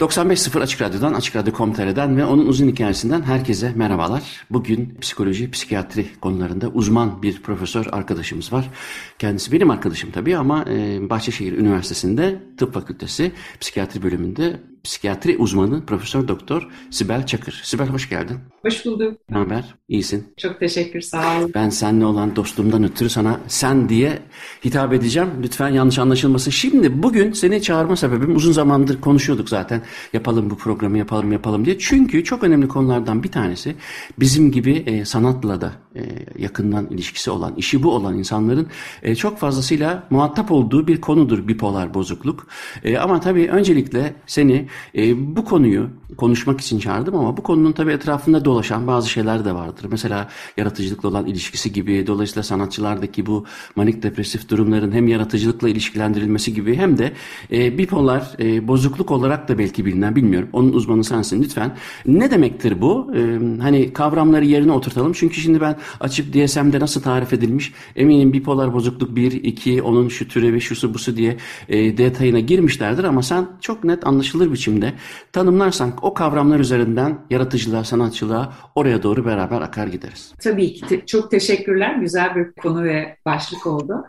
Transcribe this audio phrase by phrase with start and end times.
[0.00, 4.46] ...95.0 Açık Radyo'dan, Açık Radyo.com.tr'den ve onun uzun hikayesinden herkese merhabalar.
[4.50, 8.70] Bugün psikoloji, psikiyatri konularında uzman bir profesör arkadaşımız var.
[9.18, 10.64] Kendisi benim arkadaşım tabii ama
[11.00, 17.60] Bahçeşehir Üniversitesi'nde Tıp Fakültesi Psikiyatri bölümünde psikiyatri uzmanı Profesör Doktor Sibel Çakır.
[17.64, 18.38] Sibel hoş geldin.
[18.62, 19.18] Hoş bulduk.
[19.30, 19.74] Ne haber?
[19.88, 20.34] İyisin.
[20.36, 21.50] Çok teşekkür, sağ ol.
[21.54, 24.18] Ben seninle olan dostluğumdan ötürü sana sen diye
[24.64, 25.28] hitap edeceğim.
[25.42, 26.50] Lütfen yanlış anlaşılmasın.
[26.50, 29.82] Şimdi bugün seni çağırma sebebim uzun zamandır konuşuyorduk zaten.
[30.12, 31.78] Yapalım bu programı yapalım yapalım diye.
[31.78, 33.76] Çünkü çok önemli konulardan bir tanesi
[34.18, 36.02] bizim gibi e, sanatla da e,
[36.38, 38.66] yakından ilişkisi olan, işi bu olan insanların
[39.02, 42.46] e, çok fazlasıyla muhatap olduğu bir konudur bipolar bozukluk.
[42.84, 47.92] E, ama tabii öncelikle seni e, bu konuyu konuşmak için çağırdım ama bu konunun tabii
[47.92, 49.86] etrafında dolaşan bazı şeyler de vardır.
[49.90, 53.44] Mesela yaratıcılıkla olan ilişkisi gibi, dolayısıyla sanatçılardaki bu
[53.76, 57.12] manik depresif durumların hem yaratıcılıkla ilişkilendirilmesi gibi hem de
[57.52, 60.48] e, bipolar e, bozukluk olarak da belki bilinen bilmiyorum.
[60.52, 61.76] Onun uzmanı sensin lütfen.
[62.06, 63.12] Ne demektir bu?
[63.14, 65.12] E, hani kavramları yerine oturtalım.
[65.12, 70.28] Çünkü şimdi ben açıp DSM'de nasıl tarif edilmiş eminim bipolar bozukluk 1, 2, onun şu
[70.28, 71.36] türevi, şusu busu diye
[71.68, 74.92] e, detayına girmişlerdir ama sen çok net anlaşılır biçimde
[75.32, 80.34] tanımlarsan o kavramlar üzerinden yaratıcılığa, sanatçılığa oraya doğru beraber akar gideriz.
[80.42, 81.02] Tabii ki.
[81.06, 81.94] Çok teşekkürler.
[81.94, 84.04] Güzel bir konu ve başlık oldu.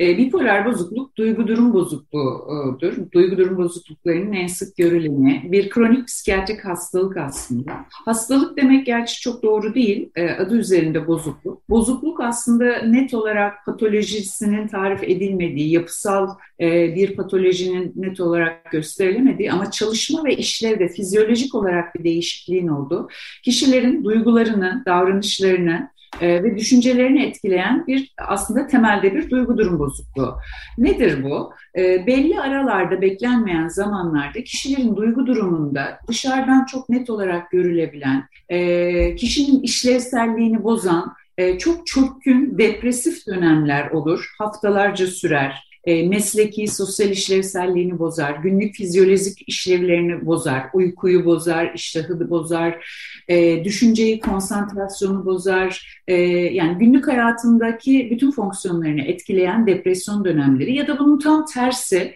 [0.00, 2.92] E, bipolar bozukluk duygu durum bozukluğudur.
[3.12, 7.72] Duygu durum bozukluklarının en sık görüleni bir kronik psikiyatrik hastalık aslında.
[7.90, 10.10] Hastalık demek gerçi çok doğru değil.
[10.16, 11.70] E, adı üzerinde bozukluk.
[11.70, 16.28] Bozukluk aslında net olarak patolojisinin tarif edilmediği, yapısal
[16.60, 23.08] e, bir patolojinin net olarak gösterilemediği ama çalışma ve işlevde fizyolojik olarak bir değişikliğin olduğu,
[23.42, 30.34] kişilerin duygularını, davranışlarını, e, ve düşüncelerini etkileyen bir aslında temelde bir duygu durum bozukluğu.
[30.78, 31.52] Nedir bu?
[31.76, 39.62] E, belli aralarda beklenmeyen zamanlarda kişilerin duygu durumunda dışarıdan çok net olarak görülebilen, e, kişinin
[39.62, 48.36] işlevselliğini bozan, e, çok çökkün, depresif dönemler olur, haftalarca sürer e, mesleki, sosyal işlevselliğini bozar,
[48.36, 52.86] günlük fizyolojik işlevlerini bozar, uykuyu bozar, iştahı bozar,
[53.28, 56.02] e, düşünceyi, konsantrasyonu bozar.
[56.08, 56.14] E,
[56.52, 62.14] yani günlük hayatındaki bütün fonksiyonlarını etkileyen depresyon dönemleri ya da bunun tam tersi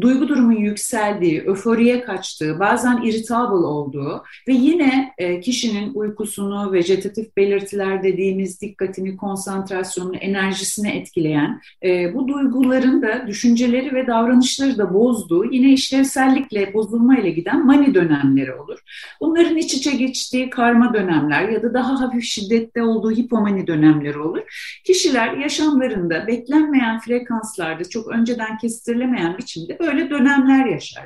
[0.00, 8.02] duygu durumun yükseldiği, öforiye kaçtığı, bazen irritable olduğu ve yine e, kişinin uykusunu, vejetatif belirtiler
[8.02, 15.72] dediğimiz dikkatini, konsantrasyonunu, enerjisini etkileyen e, bu duyguların da düşünceleri ve davranışları da bozduğu, yine
[15.72, 18.78] işlevsellikle, bozulmayla giden mani dönemleri olur.
[19.20, 24.40] Bunların iç içe geçtiği karma dönemler ya da daha hafif şiddette olduğu hipomani dönemleri olur.
[24.84, 31.04] Kişiler yaşamlarında beklenmeyen frekanslarda çok önceden kestirilemeyen biçimde böyle dönemler yaşar.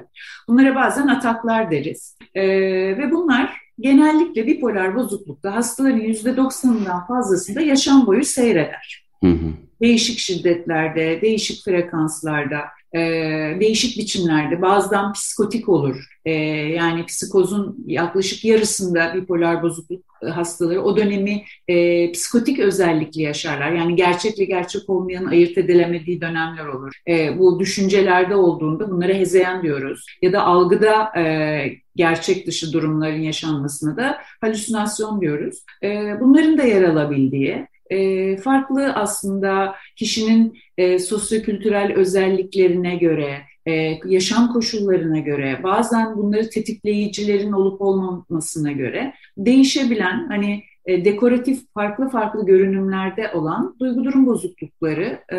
[0.48, 2.18] Bunlara bazen ataklar deriz.
[2.34, 2.42] Ee,
[2.98, 9.06] ve bunlar genellikle bipolar bozuklukta hastaların %90'ından fazlasında yaşam boyu seyreder.
[9.24, 9.52] Hı hı.
[9.80, 12.60] Değişik şiddetlerde, değişik frekanslarda,
[12.94, 13.00] e,
[13.60, 16.04] değişik biçimlerde bazen psikotik olur.
[16.24, 16.32] E,
[16.72, 23.72] yani psikozun yaklaşık yarısında bipolar bozukluk hastaları o dönemi e, psikotik özellikli yaşarlar.
[23.72, 26.92] Yani gerçekle gerçek olmayan ayırt edilemediği dönemler olur.
[27.08, 30.06] E, bu düşüncelerde olduğunda bunlara hezeyan diyoruz.
[30.22, 31.64] Ya da algıda e,
[31.96, 35.64] gerçek dışı durumların yaşanmasına da halüsinasyon diyoruz.
[35.82, 44.52] E, bunların da yer alabildiği e, farklı aslında kişinin e, sosyokültürel özelliklerine göre, e, yaşam
[44.52, 53.32] koşullarına göre, bazen bunları tetikleyicilerin olup olmamasına göre değişebilen hani e, dekoratif farklı farklı görünümlerde
[53.32, 55.38] olan duygu durum bozuklukları e,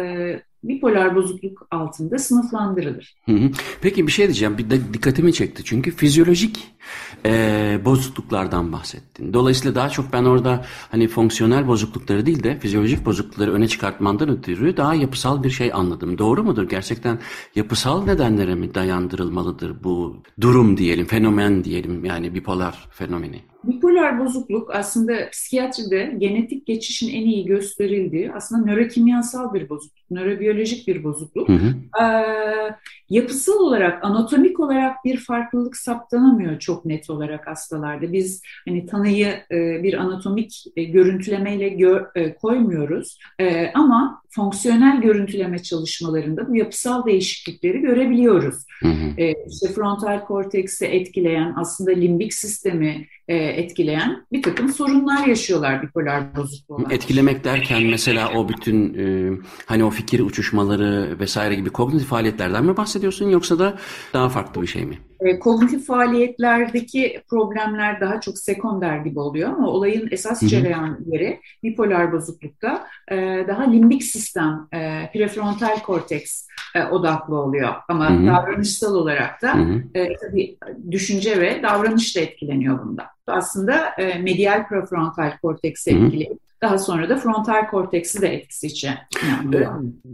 [0.68, 3.16] bipolar bozukluk altında sınıflandırılır.
[3.26, 3.52] Hı hı.
[3.82, 4.58] Peki bir şey diyeceğim.
[4.58, 5.64] Bir de dikkatimi çekti.
[5.66, 6.76] Çünkü fizyolojik
[7.26, 9.34] e, bozukluklardan bahsettin.
[9.34, 14.78] Dolayısıyla daha çok ben orada hani fonksiyonel bozuklukları değil de fizyolojik bozuklukları öne çıkartmandan ötürü
[14.78, 16.18] daha yapısal bir şey anladım.
[16.18, 16.70] Doğru mudur?
[16.70, 17.20] Gerçekten
[17.56, 23.42] yapısal nedenlere mi dayandırılmalıdır bu durum diyelim, fenomen diyelim yani bipolar fenomeni?
[23.68, 31.04] Bipolar bozukluk aslında psikiyatride genetik geçişin en iyi gösterildiği aslında nörokimyasal bir bozukluk, nörobiyolojik bir
[31.04, 31.50] bozukluk.
[31.50, 31.74] Hı hı.
[32.04, 32.76] Ee,
[33.10, 38.14] yapısal olarak, anatomik olarak bir farklılık saptanamıyor çok net olarak hastalarda.
[38.14, 45.60] Biz hani tanıyı e, bir anatomik e, görüntülemeyle gör, e, koymuyoruz e, ama fonksiyonel görüntüleme
[45.60, 48.56] çalışmalarında bu yapısal değişiklikleri görebiliyoruz.
[48.80, 49.22] Hı hı.
[49.22, 56.36] E, işte frontal korteksi etkileyen aslında limbik sistemi e, etkileyen bir takım sorunlar yaşıyorlar bipolar
[56.36, 56.88] bozukluğu.
[56.90, 62.76] Etkilemek derken mesela o bütün e, hani o fikir uçuşmaları vesaire gibi kognitif faaliyetlerden mi
[62.96, 63.74] bahsediyorsun yoksa da
[64.14, 64.98] daha farklı bir şey mi?
[65.20, 72.12] E, kognitif faaliyetlerdeki problemler daha çok sekonder gibi oluyor ama olayın esas cereyan yeri bipolar
[72.12, 73.16] bozuklukta e,
[73.48, 76.48] daha limbik sistem, e, prefrontal korteks
[76.92, 77.74] odaklı oluyor.
[77.90, 78.28] Ama hı hı.
[78.28, 79.56] davranışsal olarak da
[80.22, 80.58] tabii
[80.92, 83.04] düşünce ve davranış da etkileniyor bunda.
[83.28, 86.38] Aslında e, medial prefrontal korteksi etkili.
[86.66, 88.98] Daha sonra da frontal korteksi de etkisi içe.
[89.30, 89.68] Yani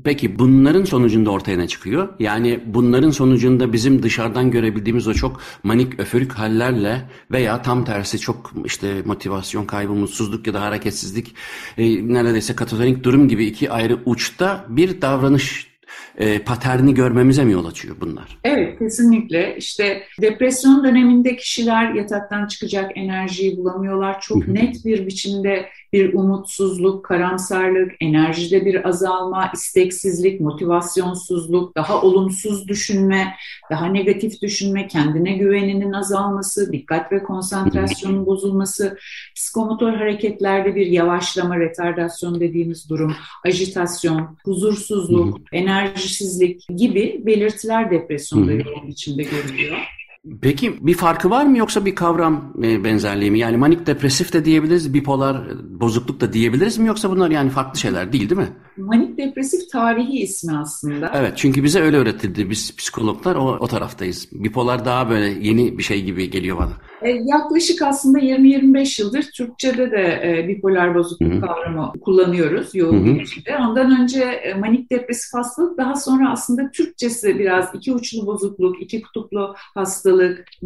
[0.03, 2.09] Peki bunların sonucunda ortaya ne çıkıyor?
[2.19, 7.01] Yani bunların sonucunda bizim dışarıdan görebildiğimiz o çok manik öfürük hallerle
[7.31, 11.35] veya tam tersi çok işte motivasyon kaybı, mutsuzluk ya da hareketsizlik
[11.77, 15.71] e, neredeyse katatonik durum gibi iki ayrı uçta bir davranış
[16.17, 18.37] e, paterni görmemize mi yol açıyor bunlar?
[18.43, 19.55] Evet kesinlikle.
[19.57, 24.21] İşte depresyon döneminde kişiler yataktan çıkacak enerjiyi bulamıyorlar.
[24.21, 33.35] Çok net bir biçimde bir umutsuzluk, karamsarlık, enerjide bir azalma, isteksizlik, motivasyonsuzluk, daha olumsuz düşünme,
[33.71, 38.97] daha negatif düşünme, kendine güveninin azalması, dikkat ve konsantrasyonun bozulması,
[39.35, 43.15] psikomotor hareketlerde bir yavaşlama, retardasyon dediğimiz durum,
[43.45, 50.00] ajitasyon, huzursuzluk, enerjisizlik gibi belirtiler depresyonda yoğun biçimde görülüyor.
[50.41, 53.39] Peki bir farkı var mı yoksa bir kavram e, benzerliği mi?
[53.39, 55.41] Yani manik depresif de diyebiliriz, bipolar
[55.79, 58.49] bozukluk da diyebiliriz mi yoksa bunlar yani farklı şeyler değil değil mi?
[58.77, 61.11] Manik depresif tarihi ismi aslında.
[61.15, 62.49] Evet çünkü bize öyle öğretildi.
[62.49, 64.29] Biz psikologlar o, o taraftayız.
[64.31, 66.71] Bipolar daha böyle yeni bir şey gibi geliyor bana.
[67.01, 71.41] E, yaklaşık aslında 20-25 yıldır Türkçe'de de e, bipolar bozukluk Hı-hı.
[71.41, 73.57] kavramı kullanıyoruz yoğun bir biçimde.
[73.57, 79.01] Ondan önce e, manik depresif hastalık daha sonra aslında Türkçesi biraz iki uçlu bozukluk, iki
[79.01, 80.10] kutuplu hastalık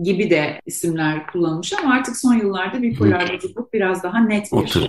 [0.04, 4.82] gibi de isimler kullanılmış ama artık son yıllarda bipolar bozukluk biraz daha net bir Otur.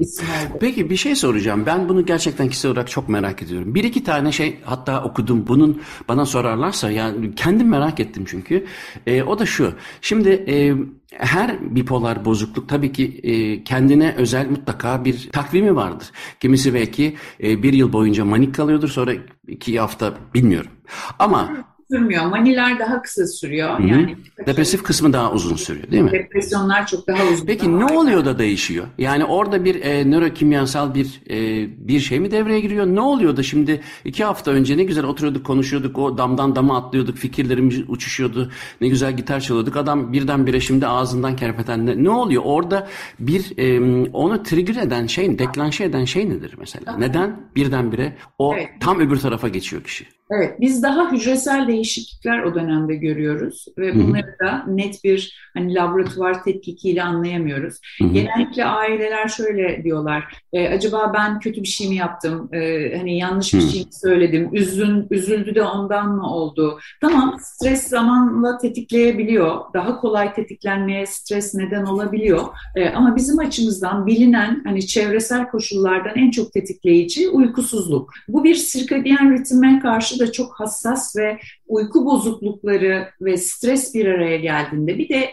[0.00, 0.58] isim oldu.
[0.60, 1.66] Peki bir şey soracağım.
[1.66, 3.74] Ben bunu gerçekten kişisel olarak çok merak ediyorum.
[3.74, 5.46] Bir iki tane şey hatta okudum.
[5.46, 8.66] Bunun bana sorarlarsa yani kendim merak ettim çünkü.
[9.06, 9.72] E, o da şu.
[10.00, 10.74] Şimdi e,
[11.18, 16.10] her bipolar bozukluk tabii ki e, kendine özel mutlaka bir takvimi vardır.
[16.40, 19.12] Kimisi belki e, bir yıl boyunca manik kalıyordur sonra
[19.48, 20.70] iki hafta bilmiyorum.
[21.18, 22.26] Ama sürmüyor.
[22.26, 23.78] Maniler daha kısa sürüyor.
[23.78, 23.86] Hı-hı.
[23.86, 26.12] Yani depresif kısmı daha uzun sürüyor değil mi?
[26.12, 27.46] Depresyonlar çok daha uzun.
[27.46, 28.86] Peki ne oluyor da değişiyor?
[28.98, 32.86] Yani orada bir e, nörokimyasal bir e, bir şey mi devreye giriyor?
[32.86, 37.16] Ne oluyor da şimdi iki hafta önce ne güzel oturuyorduk konuşuyorduk o damdan dama atlıyorduk
[37.16, 38.50] fikirlerimiz uçuşuyordu
[38.80, 42.42] ne güzel gitar çalıyorduk adam birdenbire şimdi ağzından kerpeten ne, ne oluyor?
[42.46, 42.88] Orada
[43.18, 46.96] bir e, onu trigger eden şey deklanşe eden şey nedir mesela?
[46.96, 48.68] Neden birdenbire o evet.
[48.80, 50.06] tam öbür tarafa geçiyor kişi?
[50.30, 56.44] Evet, biz daha hücresel değişiklikler o dönemde görüyoruz ve bunları da net bir hani laboratuvar
[56.44, 57.80] tetkikiyle anlayamıyoruz.
[57.98, 58.12] Hı hı.
[58.12, 63.54] Genellikle aileler şöyle diyorlar, e, acaba ben kötü bir şey mi yaptım, e, hani yanlış
[63.54, 63.66] bir hı.
[63.68, 66.78] şey mi söyledim, üzün, üzüldü de ondan mı oldu?
[67.00, 72.42] Tamam, stres zamanla tetikleyebiliyor, daha kolay tetiklenmeye stres neden olabiliyor
[72.76, 78.10] e, ama bizim açımızdan bilinen hani çevresel koşullardan en çok tetikleyici uykusuzluk.
[78.28, 84.36] Bu bir sirkadiyen ritme karşı da çok hassas ve uyku bozuklukları ve stres bir araya
[84.36, 85.30] geldiğinde bir de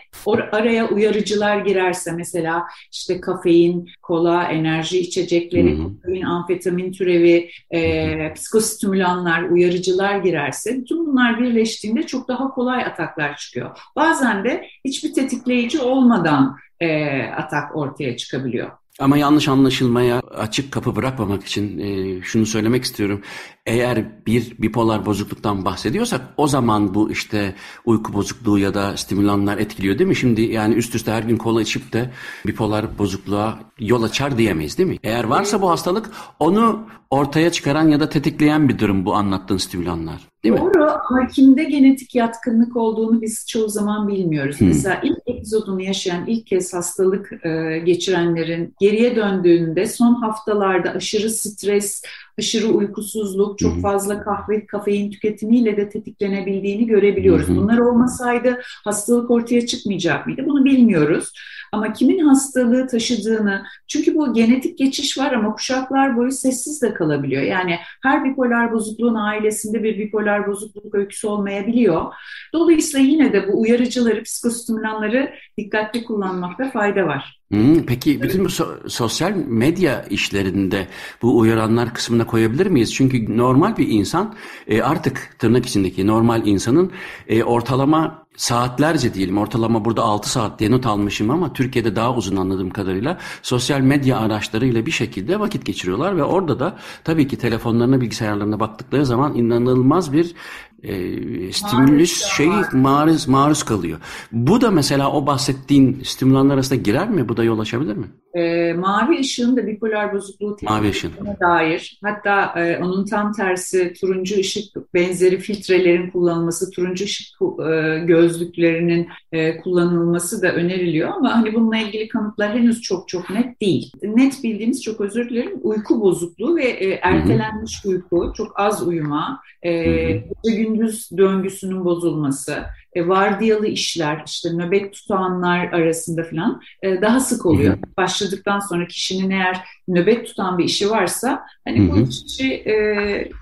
[0.51, 10.17] araya uyarıcılar girerse mesela işte kafein, kola, enerji içecekleri, kofein, amfetamin türevi, e, psikostimülanlar, uyarıcılar
[10.17, 13.77] girerse bütün bunlar birleştiğinde çok daha kolay ataklar çıkıyor.
[13.95, 18.80] Bazen de hiçbir tetikleyici olmadan e, atak ortaya çıkabiliyor.
[19.01, 23.21] Ama yanlış anlaşılmaya açık kapı bırakmamak için e, şunu söylemek istiyorum.
[23.65, 27.55] Eğer bir bipolar bozukluktan bahsediyorsak o zaman bu işte
[27.85, 30.15] uyku bozukluğu ya da stimülanlar etkiliyor değil mi?
[30.15, 32.11] Şimdi yani üst üste her gün kola içip de
[32.47, 34.97] bipolar bozukluğa yol açar diyemeyiz değil mi?
[35.03, 40.31] Eğer varsa bu hastalık onu ortaya çıkaran ya da tetikleyen bir durum bu anlattığın stimülanlar.
[40.43, 40.91] Değil Doğru mi?
[41.09, 44.59] ama kimde genetik yatkınlık olduğunu biz çoğu zaman bilmiyoruz.
[44.59, 44.67] Hmm.
[44.67, 52.03] Mesela ilk epizodunu yaşayan, ilk kez hastalık e, geçirenlerin geriye döndüğünde son haftalarda aşırı stres,
[52.39, 53.81] aşırı uykusuzluk, çok hmm.
[53.81, 57.47] fazla kahve, kafein tüketimiyle de tetiklenebildiğini görebiliyoruz.
[57.47, 57.57] Hmm.
[57.57, 60.41] Bunlar olmasaydı hastalık ortaya çıkmayacak mıydı?
[60.45, 61.31] Bunu bilmiyoruz.
[61.71, 67.43] Ama kimin hastalığı taşıdığını, çünkü bu genetik geçiş var ama kuşaklar boyu sessiz de kalabiliyor.
[67.43, 72.13] Yani her bipolar bozukluğun ailesinde bir bipolar bozukluk öyküsü olmayabiliyor.
[72.53, 77.40] Dolayısıyla yine de bu uyarıcıları, psikostimülanları dikkatli kullanmakta fayda var.
[77.51, 80.87] Hmm, peki bütün bu so- sosyal medya işlerinde
[81.21, 82.93] bu uyaranlar kısmına koyabilir miyiz?
[82.93, 84.35] Çünkü normal bir insan
[84.67, 86.91] e, artık tırnak içindeki normal insanın
[87.27, 92.35] e, ortalama saatlerce diyelim ortalama burada 6 saat diye not almışım ama Türkiye'de daha uzun
[92.35, 98.01] anladığım kadarıyla sosyal medya araçlarıyla bir şekilde vakit geçiriyorlar ve orada da tabii ki telefonlarına
[98.01, 100.35] bilgisayarlarına baktıkları zaman inanılmaz bir
[100.83, 103.99] e, stimülüs şeyi maruz maruz kalıyor.
[104.31, 107.29] Bu da mesela o bahsettiğin stimülanlar arasında girer mi?
[107.29, 108.07] Bu da yol açabilir mi?
[108.33, 114.93] E, mavi ışığın da bipolar bozukluğu tetiklemesine dair hatta e, onun tam tersi turuncu ışık
[114.93, 122.07] benzeri filtrelerin kullanılması, turuncu ışık e, gözlüklerinin e, kullanılması da öneriliyor ama hani bununla ilgili
[122.07, 123.91] kanıtlar henüz çok çok net değil.
[124.03, 127.93] Net bildiğimiz çok özür dilerim uyku bozukluğu ve e, ertelenmiş Hı-hı.
[127.93, 129.71] uyku, çok az uyuma, e,
[130.11, 137.45] gece gündüz döngüsünün bozulması, e, vardiyalı işler, işte nöbet tutanlar arasında falan e, daha sık
[137.45, 137.73] oluyor.
[137.73, 137.97] Hı hı.
[137.97, 139.57] Başladıktan sonra kişinin eğer
[139.87, 141.91] nöbet tutan bir işi varsa hani hı hı.
[141.91, 142.75] bu işi e,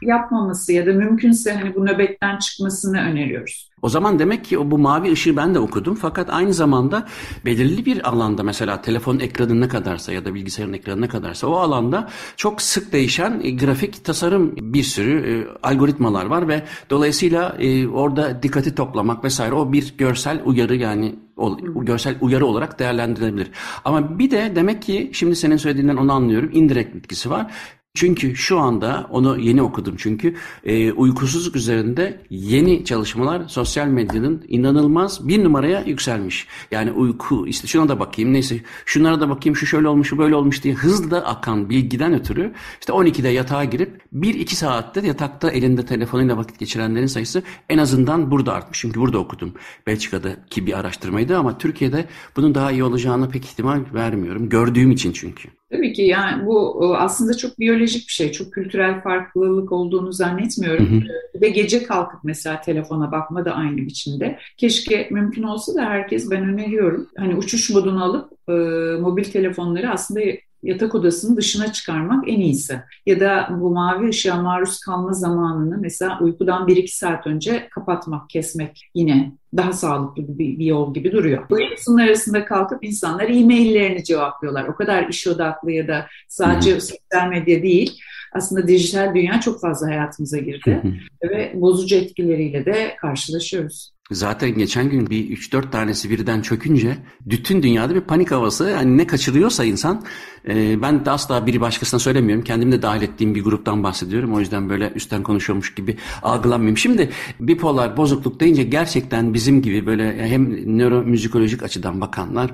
[0.01, 3.68] yapmaması ya da mümkünse hani bu nöbetten çıkmasını öneriyoruz.
[3.81, 7.07] O zaman demek ki bu mavi ışığı ben de okudum fakat aynı zamanda
[7.45, 11.55] belirli bir alanda mesela telefon ekranı ne kadarsa ya da bilgisayarın ekranı ne kadarsa o
[11.55, 17.87] alanda çok sık değişen e, grafik tasarım bir sürü e, algoritmalar var ve dolayısıyla e,
[17.87, 23.51] orada dikkati toplamak vesaire o bir görsel uyarı yani o, görsel uyarı olarak değerlendirilebilir.
[23.85, 26.49] Ama bir de demek ki şimdi senin söylediğinden onu anlıyorum.
[26.53, 27.51] indirekt etkisi var.
[27.95, 35.27] Çünkü şu anda onu yeni okudum çünkü e, uykusuzluk üzerinde yeni çalışmalar sosyal medyanın inanılmaz
[35.27, 36.47] bir numaraya yükselmiş.
[36.71, 40.35] Yani uyku işte şuna da bakayım neyse şunlara da bakayım şu şöyle olmuş şu böyle
[40.35, 46.37] olmuş diye hızlı akan bilgiden ötürü işte 12'de yatağa girip 1-2 saatte yatakta elinde telefonuyla
[46.37, 48.79] vakit geçirenlerin sayısı en azından burada artmış.
[48.79, 49.53] Çünkü burada okudum
[49.87, 54.49] Belçika'daki bir araştırmaydı ama Türkiye'de bunun daha iyi olacağını pek ihtimal vermiyorum.
[54.49, 55.58] Gördüğüm için çünkü.
[55.71, 58.31] Tabii ki yani bu e, aslında çok biyolojik bir şey.
[58.31, 60.91] Çok kültürel farklılık olduğunu zannetmiyorum.
[60.91, 61.41] Hı hı.
[61.41, 64.39] Ve gece kalkıp mesela telefona bakma da aynı biçimde.
[64.57, 67.07] Keşke mümkün olsa da herkes ben öneriyorum.
[67.17, 68.53] Hani uçuş modunu alıp e,
[69.01, 70.21] mobil telefonları aslında
[70.63, 72.79] yatak odasının dışına çıkarmak en iyisi.
[73.05, 78.89] Ya da bu mavi ışığa maruz kalma zamanını mesela uykudan 1-2 saat önce kapatmak, kesmek
[78.95, 81.49] yine daha sağlıklı bir, bir yol gibi duruyor.
[81.49, 84.67] Bu ikisinin arasında kalkıp insanlar e-maillerini cevaplıyorlar.
[84.67, 87.99] O kadar iş odaklı ya da sadece sosyal medya değil.
[88.33, 90.81] Aslında dijital dünya çok fazla hayatımıza girdi
[91.23, 93.91] ve bozucu etkileriyle de karşılaşıyoruz.
[94.11, 98.69] Zaten geçen gün bir 3-4 tanesi birden çökünce bütün dünyada bir panik havası.
[98.69, 100.03] Yani ne kaçırıyorsa insan
[100.47, 102.43] e, ben de asla biri başkasına söylemiyorum.
[102.43, 104.33] Kendim de dahil ettiğim bir gruptan bahsediyorum.
[104.33, 106.77] O yüzden böyle üstten konuşuyormuş gibi algılanmayayım.
[106.77, 112.51] Şimdi bipolar bozukluk deyince gerçekten bizim gibi böyle hem nöromüzikolojik açıdan bakanlar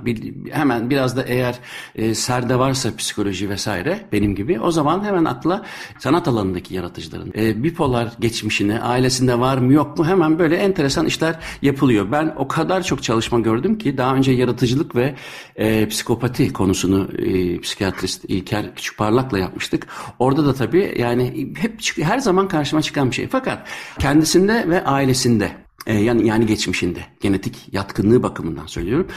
[0.51, 1.59] hemen biraz da eğer
[1.95, 5.65] e, serde varsa psikoloji vesaire benim gibi o zaman hemen akla
[5.99, 11.44] sanat alanındaki yaratıcıların e, bipolar geçmişini ailesinde var mı yok mu hemen böyle enteresan işler
[11.61, 12.11] yapılıyor.
[12.11, 15.15] Ben o kadar çok çalışma gördüm ki daha önce yaratıcılık ve
[15.55, 19.87] e, psikopati konusunu e, psikiyatrist İlker Küçükparlak'la yapmıştık.
[20.19, 23.27] Orada da tabii yani hep her zaman karşıma çıkan bir şey.
[23.27, 23.67] Fakat
[23.99, 29.07] kendisinde ve ailesinde e, yani yani geçmişinde genetik yatkınlığı bakımından söylüyorum.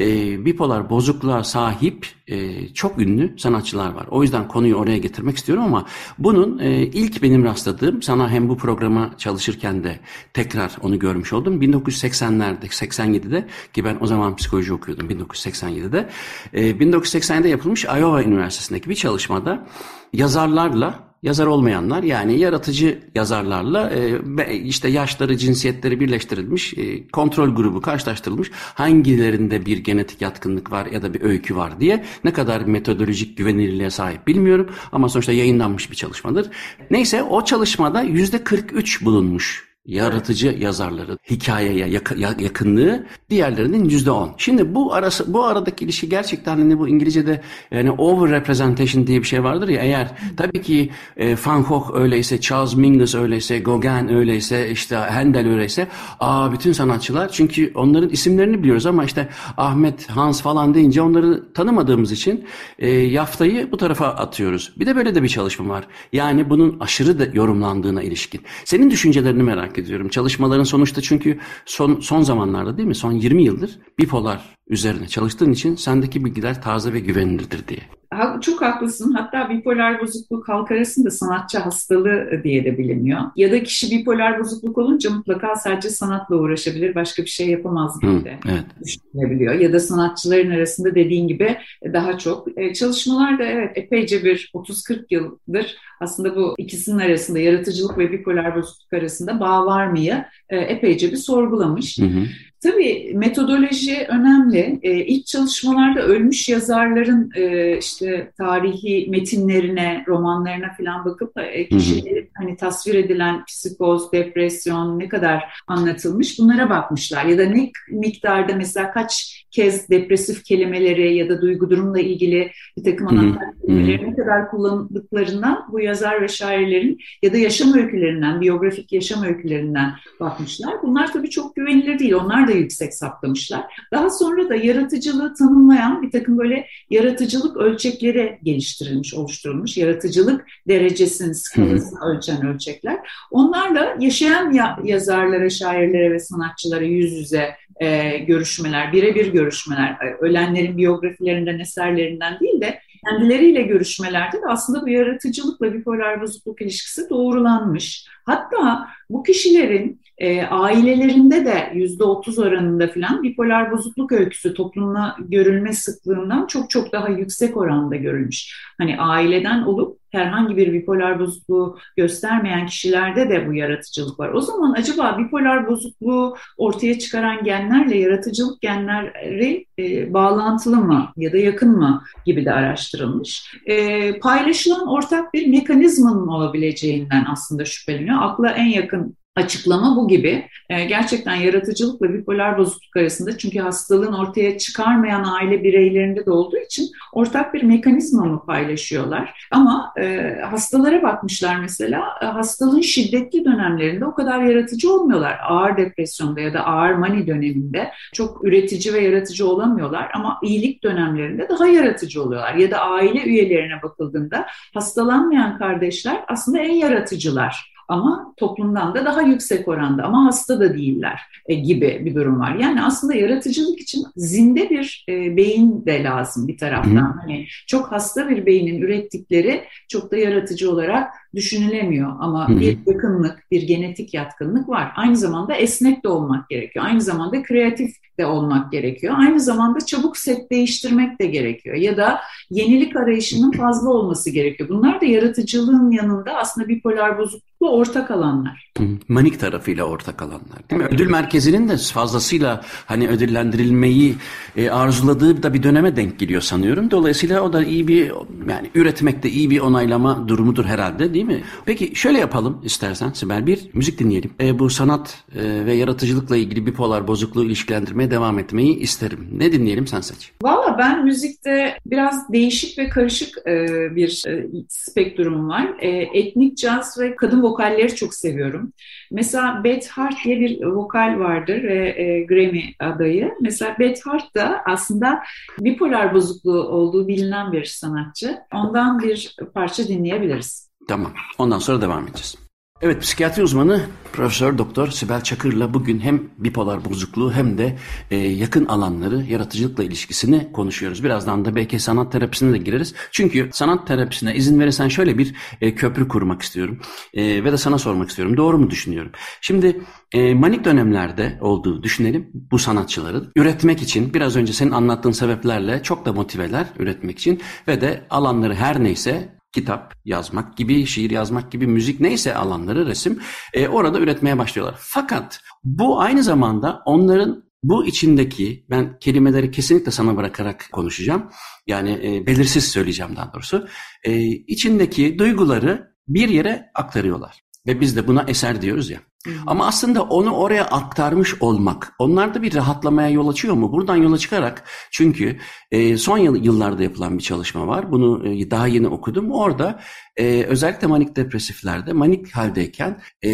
[0.00, 4.06] E, bipolar bozukluğa sahip e, çok ünlü sanatçılar var.
[4.10, 5.86] O yüzden konuyu oraya getirmek istiyorum ama
[6.18, 10.00] bunun e, ilk benim rastladığım sana hem bu programa çalışırken de
[10.34, 11.62] tekrar onu görmüş oldum.
[11.62, 16.08] 1980'lerde 87'de ki ben o zaman psikoloji okuyordum 1987'de.
[16.52, 19.66] E, 1987'de yapılmış Iowa Üniversitesi'ndeki bir çalışmada
[20.12, 28.50] yazarlarla yazar olmayanlar yani yaratıcı yazarlarla e, işte yaşları, cinsiyetleri birleştirilmiş, e, kontrol grubu karşılaştırılmış.
[28.54, 33.90] Hangilerinde bir genetik yatkınlık var ya da bir öykü var diye ne kadar metodolojik güvenilirliğe
[33.90, 36.50] sahip bilmiyorum ama sonuçta yayınlanmış bir çalışmadır.
[36.90, 42.00] Neyse o çalışmada yüzde 43 bulunmuş yaratıcı yazarları hikayeye
[42.38, 44.34] yakınlığı diğerlerinin yüzde on.
[44.36, 49.26] Şimdi bu arası bu aradaki ilişki gerçekten hani bu İngilizce'de yani over representation diye bir
[49.26, 54.70] şey vardır ya eğer tabii ki e, Van Gogh öyleyse, Charles Mingus öyleyse, Gauguin öyleyse,
[54.70, 55.88] işte Handel öyleyse,
[56.20, 62.12] aa bütün sanatçılar çünkü onların isimlerini biliyoruz ama işte Ahmet, Hans falan deyince onları tanımadığımız
[62.12, 62.44] için
[62.78, 64.72] e, yaftayı bu tarafa atıyoruz.
[64.76, 65.86] Bir de böyle de bir çalışma var.
[66.12, 68.40] Yani bunun aşırı da yorumlandığına ilişkin.
[68.64, 70.08] Senin düşüncelerini merak ediyorum.
[70.08, 72.94] Çalışmaların sonuçta çünkü son son zamanlarda değil mi?
[72.94, 78.01] Son 20 yıldır bipolar üzerine çalıştığın için sendeki bilgiler taze ve güvenilirdir diye.
[78.40, 79.12] Çok haklısın.
[79.12, 83.20] Hatta bipolar bozukluk halk arasında sanatçı hastalığı diye de biliniyor.
[83.36, 88.24] Ya da kişi bipolar bozukluk olunca mutlaka sadece sanatla uğraşabilir, başka bir şey yapamaz gibi
[88.24, 88.64] de evet.
[88.84, 89.54] düşünülebiliyor.
[89.54, 91.56] Ya da sanatçıların arasında dediğin gibi
[91.92, 92.58] daha çok.
[92.58, 98.92] E, çalışmalarda evet epeyce bir 30-40 yıldır aslında bu ikisinin arasında yaratıcılık ve bipolar bozukluk
[98.92, 101.98] arasında bağ var mıyı e, epeyce bir sorgulamış.
[101.98, 102.26] Hı hı.
[102.62, 104.78] Tabii metodoloji önemli.
[104.82, 112.56] E, ilk çalışmalarda ölmüş yazarların e, işte tarihi metinlerine, romanlarına falan bakıp e, kişilerin hani
[112.56, 117.24] tasvir edilen psikoz, depresyon ne kadar anlatılmış bunlara bakmışlar.
[117.24, 122.84] Ya da ne miktarda mesela kaç kez depresif kelimeleri ya da duygu durumla ilgili bir
[122.84, 128.92] takım anahtar kelimeleri ne kadar kullandıklarından bu yazar ve şairlerin ya da yaşam öykülerinden, biyografik
[128.92, 130.74] yaşam öykülerinden bakmışlar.
[130.82, 132.14] Bunlar tabii çok güvenilir değil.
[132.14, 133.64] Onlar da yüksek saptamışlar.
[133.92, 139.76] Daha sonra da yaratıcılığı tanımlayan bir takım böyle yaratıcılık ölçekleri geliştirilmiş, oluşturulmuş.
[139.76, 142.98] Yaratıcılık derecesinin skalasını ölçen ölçekler.
[143.30, 144.52] Onlarla yaşayan
[144.84, 152.60] yazarlara, şairlere ve sanatçılara yüz yüze e, görüşmeler, birebir görüşmeler, e, ölenlerin biyografilerinden, eserlerinden değil
[152.60, 158.06] de kendileriyle görüşmelerde de aslında bu yaratıcılıkla bipolar bozukluk ilişkisi doğrulanmış.
[158.24, 165.72] Hatta bu kişilerin e, ailelerinde de yüzde otuz oranında falan bipolar bozukluk öyküsü toplumda görülme
[165.72, 168.56] sıklığından çok çok daha yüksek oranda görülmüş.
[168.78, 174.32] Hani aileden olup herhangi bir bipolar bozukluğu göstermeyen kişilerde de bu yaratıcılık var.
[174.32, 181.36] O zaman acaba bipolar bozukluğu ortaya çıkaran genlerle yaratıcılık genleri e, bağlantılı mı ya da
[181.36, 183.56] yakın mı gibi de araştırılmış.
[183.66, 188.18] E, paylaşılan ortak bir mekanizmanın olabileceğinden aslında şüpheleniyor.
[188.22, 190.48] Akla en yakın açıklama bu gibi.
[190.70, 196.90] E, gerçekten yaratıcılıkla bipolar bozukluk arasında çünkü hastalığın ortaya çıkarmayan aile bireylerinde de olduğu için
[197.12, 199.46] ortak bir mekanizma mı paylaşıyorlar.
[199.50, 205.38] Ama e, hastalara bakmışlar mesela e, hastalığın şiddetli dönemlerinde o kadar yaratıcı olmuyorlar.
[205.48, 211.48] Ağır depresyonda ya da ağır mani döneminde çok üretici ve yaratıcı olamıyorlar ama iyilik dönemlerinde
[211.48, 212.54] daha yaratıcı oluyorlar.
[212.54, 219.68] Ya da aile üyelerine bakıldığında hastalanmayan kardeşler aslında en yaratıcılar ama toplumdan da daha yüksek
[219.68, 222.54] oranda ama hasta da değiller e, gibi bir durum var.
[222.54, 227.14] Yani aslında yaratıcılık için zinde bir e, beyin de lazım bir taraftan.
[227.14, 227.20] Hı.
[227.20, 232.60] Hani çok hasta bir beynin ürettikleri çok da yaratıcı olarak düşünülemiyor ama Hı.
[232.60, 234.92] bir yakınlık, bir genetik yatkınlık var.
[234.96, 236.84] Aynı zamanda esnek de olmak gerekiyor.
[236.84, 239.14] Aynı zamanda kreatif de olmak gerekiyor.
[239.18, 241.76] Aynı zamanda çabuk set değiştirmek de gerekiyor.
[241.76, 244.68] Ya da yenilik arayışının fazla olması gerekiyor.
[244.68, 247.18] Bunlar da yaratıcılığın yanında aslında bipolar
[247.62, 248.72] bozuklukla ortak alanlar.
[249.08, 250.70] Manik tarafıyla ortak alanlar.
[250.70, 250.88] Değil mi?
[250.90, 254.14] Ödül merkezinin de fazlasıyla hani ödüllendirilmeyi
[254.56, 256.90] e, arzuladığı da bir döneme denk geliyor sanıyorum.
[256.90, 258.12] Dolayısıyla o da iyi bir
[258.48, 261.42] yani üretmekte iyi bir onaylama durumudur herhalde değil mi?
[261.64, 264.30] Peki şöyle yapalım istersen Sibel bir müzik dinleyelim.
[264.40, 269.28] E, bu sanat e, ve yaratıcılıkla ilgili bipolar bozukluğu ilişkilendirmeye devam etmeyi isterim.
[269.32, 270.32] Ne dinleyelim sen seç.
[270.42, 275.74] Valla ben müzikte biraz değişik ve karışık e, bir e, spektrum var.
[275.80, 278.72] E, etnik caz ve kadın vokalleri çok seviyorum.
[279.10, 283.32] Mesela Beth Hart diye bir vokal vardır ve e, Grammy adayı.
[283.40, 285.22] Mesela Beth Hart da aslında
[285.60, 288.38] bipolar bozukluğu olduğu bilinen bir sanatçı.
[288.54, 290.70] Ondan bir parça dinleyebiliriz.
[290.88, 291.12] Tamam.
[291.38, 292.36] Ondan sonra devam edeceğiz.
[292.82, 293.80] Evet, psikiyatri uzmanı
[294.12, 297.76] Profesör Doktor Sibel Çakır'la bugün hem bipolar bozukluğu hem de
[298.10, 301.04] e, yakın alanları, yaratıcılıkla ilişkisini konuşuyoruz.
[301.04, 302.94] Birazdan da belki sanat terapisine de gireriz.
[303.10, 306.80] Çünkü sanat terapisine izin verirsen şöyle bir e, köprü kurmak istiyorum.
[307.14, 308.36] E, ve de sana sormak istiyorum.
[308.36, 309.12] Doğru mu düşünüyorum?
[309.40, 309.80] Şimdi
[310.12, 313.32] e, manik dönemlerde olduğu düşünelim bu sanatçıların.
[313.36, 318.54] Üretmek için biraz önce senin anlattığın sebeplerle çok da motiveler üretmek için ve de alanları
[318.54, 323.20] her neyse kitap yazmak gibi, şiir yazmak gibi, müzik neyse alanları resim
[323.54, 324.74] e, orada üretmeye başlıyorlar.
[324.78, 331.30] Fakat bu aynı zamanda onların bu içindeki ben kelimeleri kesinlikle sana bırakarak konuşacağım.
[331.66, 333.68] Yani e, belirsiz söyleyeceğim daha doğrusu.
[334.04, 337.42] E, içindeki duyguları bir yere aktarıyorlar.
[337.66, 339.00] Ve biz de buna eser diyoruz ya.
[339.46, 343.72] Ama aslında onu oraya aktarmış olmak, onlarda bir rahatlamaya yol açıyor mu?
[343.72, 345.38] Buradan yola çıkarak çünkü
[345.70, 347.92] e, son yıllarda yapılan bir çalışma var.
[347.92, 349.30] Bunu e, daha yeni okudum.
[349.30, 349.80] Orada
[350.16, 353.30] e, özellikle manik depresiflerde manik haldeyken e,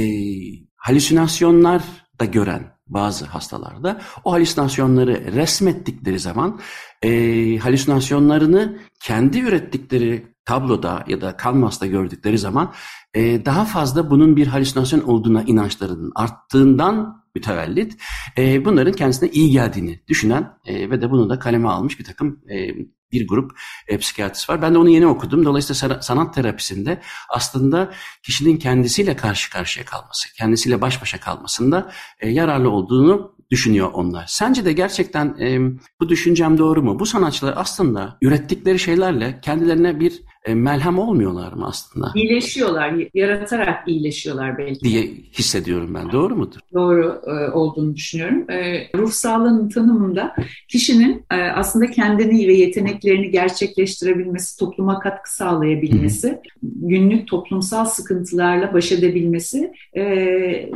[0.76, 1.82] halüsinasyonlar
[2.20, 6.60] da gören bazı hastalarda o halüsinasyonları resmettikleri zaman
[7.02, 7.10] e,
[7.58, 12.72] halüsinasyonlarını kendi ürettikleri tabloda ya da kanvasta gördükleri zaman
[13.14, 17.96] e, daha fazla bunun bir halüsinasyon olduğuna inançlarının arttığından mütevellit
[18.38, 22.40] e, bunların kendisine iyi geldiğini düşünen e, ve de bunu da kaleme almış bir takım
[22.50, 22.74] e,
[23.12, 23.50] bir grup
[23.88, 24.62] e, psikiyatrist var.
[24.62, 25.44] Ben de onu yeni okudum.
[25.44, 27.92] Dolayısıyla sanat terapisinde aslında
[28.22, 34.24] kişinin kendisiyle karşı karşıya kalması, kendisiyle baş başa kalmasında e, yararlı olduğunu düşünüyor onlar.
[34.28, 35.58] Sence de gerçekten e,
[36.00, 36.98] bu düşüncem doğru mu?
[36.98, 42.12] Bu sanatçılar aslında ürettikleri şeylerle kendilerine bir e, melhem olmuyorlar mı aslında?
[42.14, 44.80] İyileşiyorlar, yaratarak iyileşiyorlar belki.
[44.80, 45.02] Diye
[45.38, 46.12] hissediyorum ben.
[46.12, 46.58] Doğru mudur?
[46.74, 48.50] Doğru e, olduğunu düşünüyorum.
[48.50, 50.34] E, ruh sağlığının tanımında
[50.68, 56.40] kişinin e, aslında kendini ve yeteneklerini gerçekleştirebilmesi, topluma katkı sağlayabilmesi, Hı.
[56.62, 60.04] günlük toplumsal sıkıntılarla baş edebilmesi e,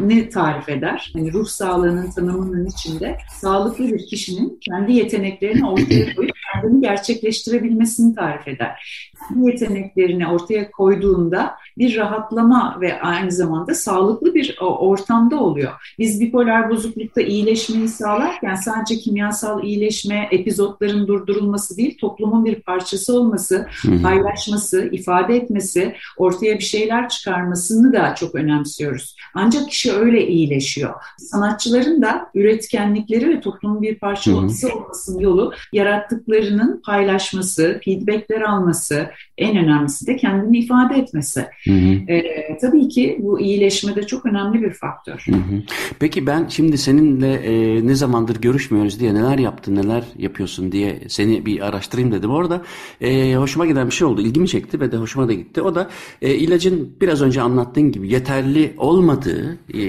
[0.01, 1.13] ne tarif eder?
[1.17, 8.49] Yani ruh sağlığının tanımının içinde sağlıklı bir kişinin kendi yeteneklerini ortaya koyup kendini gerçekleştirebilmesini tarif
[8.49, 9.13] eder
[9.63, 15.73] yeteneklerini ortaya koyduğunda bir rahatlama ve aynı zamanda sağlıklı bir ortamda oluyor.
[15.99, 23.67] Biz bipolar bozuklukta iyileşmeyi sağlarken sadece kimyasal iyileşme, epizotların durdurulması değil, toplumun bir parçası olması,
[24.03, 29.17] paylaşması, ifade etmesi, ortaya bir şeyler çıkarmasını da çok önemsiyoruz.
[29.35, 30.95] Ancak kişi öyle iyileşiyor.
[31.19, 40.07] Sanatçıların da üretkenlikleri ve toplumun bir parçası olmasının yolu yarattıklarının paylaşması, feedbackler alması, en önemlisi
[40.07, 41.47] de kendini ifade etmesi.
[41.65, 42.13] Hı hı.
[42.13, 45.25] E, tabii ki bu iyileşmede çok önemli bir faktör.
[45.27, 45.63] Hı hı.
[45.99, 51.47] Peki ben şimdi seninle e, ne zamandır görüşmüyoruz diye neler yaptın, neler yapıyorsun diye seni
[51.47, 52.31] bir araştırayım dedim.
[52.31, 52.63] Orada
[53.01, 55.63] e, hoşuma giden bir şey oldu, ilgimi çekti ve de hoşuma da gitti.
[55.63, 55.91] O da
[56.23, 59.81] e, ilacın biraz önce anlattığın gibi yeterli olmadığı, e,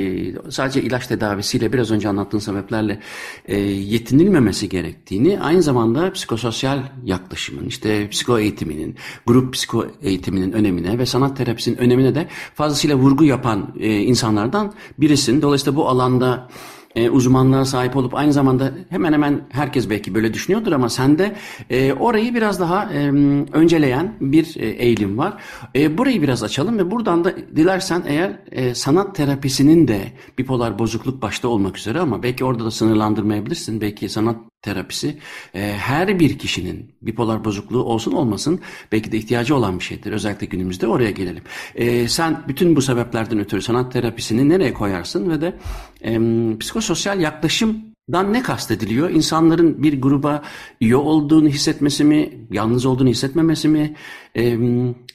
[0.50, 3.00] sadece ilaç tedavisiyle biraz önce anlattığın sebeplerle
[3.46, 11.06] e, yetinilmemesi gerektiğini, aynı zamanda psikososyal yaklaşımın, işte psiko eğitiminin, grup psiko eğitiminin önemine ve
[11.06, 15.42] sanat terapisinin önemine de fazlasıyla vurgu yapan e, insanlardan birisin.
[15.42, 16.48] Dolayısıyla bu alanda
[16.96, 21.36] e, uzmanlığa sahip olup aynı zamanda hemen hemen herkes belki böyle düşünüyordur ama sende
[21.70, 23.08] e, orayı biraz daha e,
[23.52, 25.34] önceleyen bir e, eğilim var.
[25.76, 30.02] E, burayı biraz açalım ve buradan da dilersen eğer e, sanat terapisinin de
[30.38, 33.82] bipolar bozukluk başta olmak üzere ama belki orada da sınırlandırmayabilirsin.
[33.82, 35.18] Belki sanat terapisi
[35.54, 38.60] e, her bir kişinin bipolar bozukluğu olsun olmasın
[38.92, 40.12] belki de ihtiyacı olan bir şeydir.
[40.12, 41.44] Özellikle günümüzde oraya gelelim.
[41.76, 45.56] E, sen bütün bu sebeplerden ötürü sanat terapisini nereye koyarsın ve de
[46.02, 46.20] e,
[46.60, 49.10] psikososyal yaklaşımdan ne kastediliyor?
[49.10, 50.42] İnsanların bir gruba
[50.82, 53.96] üye olduğunu hissetmesi mi, yalnız olduğunu hissetmemesi mi?
[54.38, 54.58] E,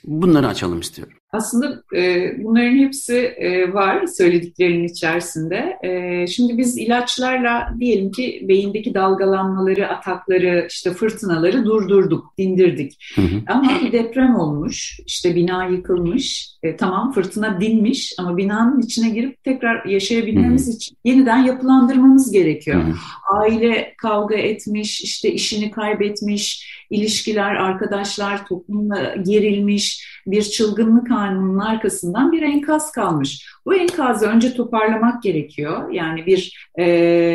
[0.04, 1.17] bunları açalım istiyorum.
[1.32, 5.78] Aslında e, bunların hepsi e, var söylediklerinin içerisinde.
[5.82, 13.12] E, şimdi biz ilaçlarla diyelim ki beyindeki dalgalanmaları, atakları, işte fırtınaları durdurduk, dindirdik.
[13.14, 13.42] Hı hı.
[13.46, 19.44] Ama bir deprem olmuş, işte bina yıkılmış, e, tamam fırtına dinmiş ama binanın içine girip
[19.44, 20.76] tekrar yaşayabilmemiz hı hı.
[20.76, 22.82] için yeniden yapılandırmamız gerekiyor.
[22.82, 22.94] Hı hı.
[23.38, 32.42] Aile kavga etmiş, işte işini kaybetmiş, ilişkiler, arkadaşlar toplumla gerilmiş, bir çılgınlık halinin arkasından bir
[32.42, 33.48] enkaz kalmış.
[33.66, 35.90] Bu enkazı önce toparlamak gerekiyor.
[35.90, 36.86] Yani bir e,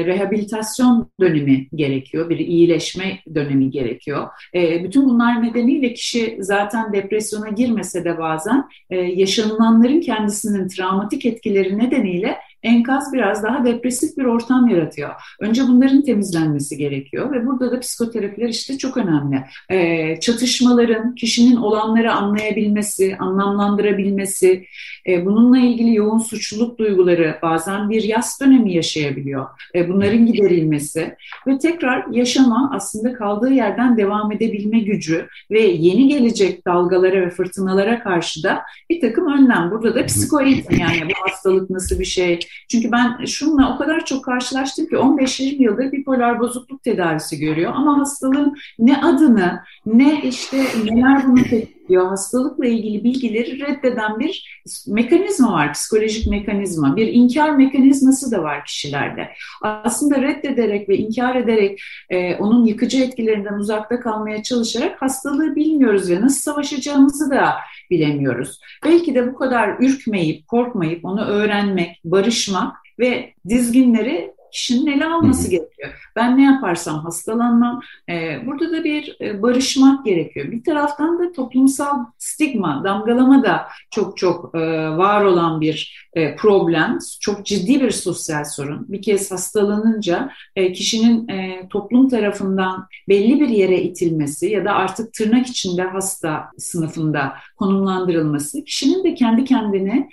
[0.05, 4.27] rehabilitasyon dönemi gerekiyor, bir iyileşme dönemi gerekiyor.
[4.55, 11.77] E, bütün bunlar nedeniyle kişi zaten depresyona girmese de bazen e, yaşanılanların kendisinin travmatik etkileri
[11.77, 15.09] nedeniyle enkaz biraz daha depresif bir ortam yaratıyor.
[15.39, 19.43] Önce bunların temizlenmesi gerekiyor ve burada da psikoterapiler işte çok önemli.
[19.69, 24.65] E, çatışmaların, kişinin olanları anlayabilmesi, anlamlandırabilmesi,
[25.07, 29.45] e, bununla ilgili yoğun suçluluk duyguları bazen bir yas dönemi yaşayabiliyor.
[29.75, 31.15] E, bunların giderilmesi
[31.47, 38.03] ve tekrar yaşama aslında kaldığı yerden devam edebilme gücü ve yeni gelecek dalgalara ve fırtınalara
[38.03, 39.71] karşı da bir takım önlem.
[39.71, 42.39] Burada da psikoeğitim yani bu hastalık nasıl bir şey,
[42.71, 47.73] çünkü ben şununla o kadar çok karşılaştım ki 15-20 yıldır bipolar bozukluk tedavisi görüyor.
[47.75, 51.43] Ama hastalığın ne adını ne işte neler bunu
[51.89, 56.95] diyor hastalıkla ilgili bilgileri reddeden bir mekanizma var, psikolojik mekanizma.
[56.95, 59.29] Bir inkar mekanizması da var kişilerde.
[59.61, 66.21] Aslında reddederek ve inkar ederek e, onun yıkıcı etkilerinden uzakta kalmaya çalışarak hastalığı bilmiyoruz ve
[66.21, 67.55] nasıl savaşacağımızı da
[67.91, 68.59] bilemiyoruz.
[68.85, 76.09] Belki de bu kadar ürkmeyip, korkmayıp onu öğrenmek, barışmak ve dizginleri kişinin ele alması gerekiyor.
[76.15, 77.81] Ben ne yaparsam hastalanmam.
[78.09, 80.51] Ee, burada da bir e, barışmak gerekiyor.
[80.51, 86.97] Bir taraftan da toplumsal stigma, damgalama da çok çok e, var olan bir e, problem.
[87.21, 88.85] Çok ciddi bir sosyal sorun.
[88.89, 91.27] Bir kez hastalanınca kişinin
[91.69, 99.03] toplum tarafından belli bir yere itilmesi ya da artık tırnak içinde hasta sınıfında konumlandırılması kişinin
[99.03, 100.09] de kendi kendini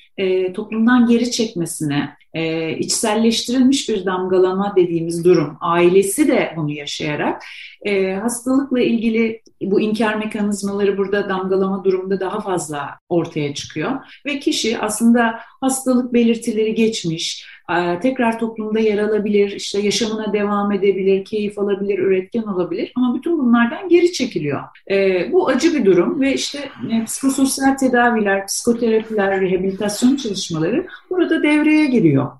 [0.55, 5.56] toplumdan geri çekmesine, e, içselleştirilmiş bir damgalama dediğimiz durum.
[5.60, 7.42] Ailesi de bunu yaşayarak
[7.82, 13.90] e, hastalıkla ilgili bu inkar mekanizmaları burada damgalama durumunda daha fazla ortaya çıkıyor.
[14.26, 21.24] Ve kişi aslında hastalık belirtileri geçmiş, e, tekrar toplumda yer alabilir, işte yaşamına devam edebilir,
[21.24, 24.60] keyif alabilir, üretken olabilir ama bütün bunlardan geri çekiliyor.
[24.90, 26.58] E, bu acı bir durum ve işte
[26.92, 32.30] e, psikososyal tedaviler, psikoterapiler, rehabilitasyon çalışmaları burada devreye giriyor.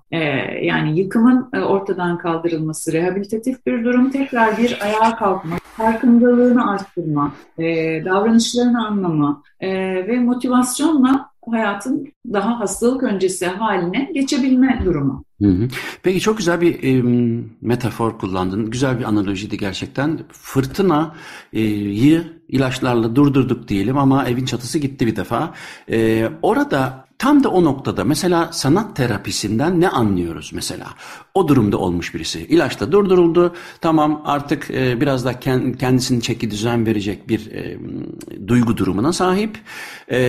[0.61, 7.33] Yani yıkımın ortadan kaldırılması, rehabilitatif bir durum, tekrar bir ayağa kalkma, farkındalığını arttırma,
[8.05, 9.43] davranışlarını anlama
[10.07, 15.23] ve motivasyonla hayatın daha hastalık öncesi haline geçebilme durumu.
[15.41, 15.67] Hı hı.
[16.03, 17.03] Peki çok güzel bir e,
[17.61, 18.69] metafor kullandın.
[18.69, 20.19] Güzel bir analojiydi gerçekten.
[20.31, 25.53] Fırtınayı ilaçlarla durdurduk diyelim ama evin çatısı gitti bir defa.
[25.91, 30.87] E, orada Tam da o noktada mesela sanat terapisinden ne anlıyoruz mesela?
[31.33, 32.39] O durumda olmuş birisi.
[32.39, 33.55] İlaç da durduruldu.
[33.81, 35.39] Tamam artık e, biraz da
[35.79, 37.77] kendisini çeki düzen verecek bir e,
[38.47, 39.57] duygu durumuna sahip.
[40.07, 40.19] E,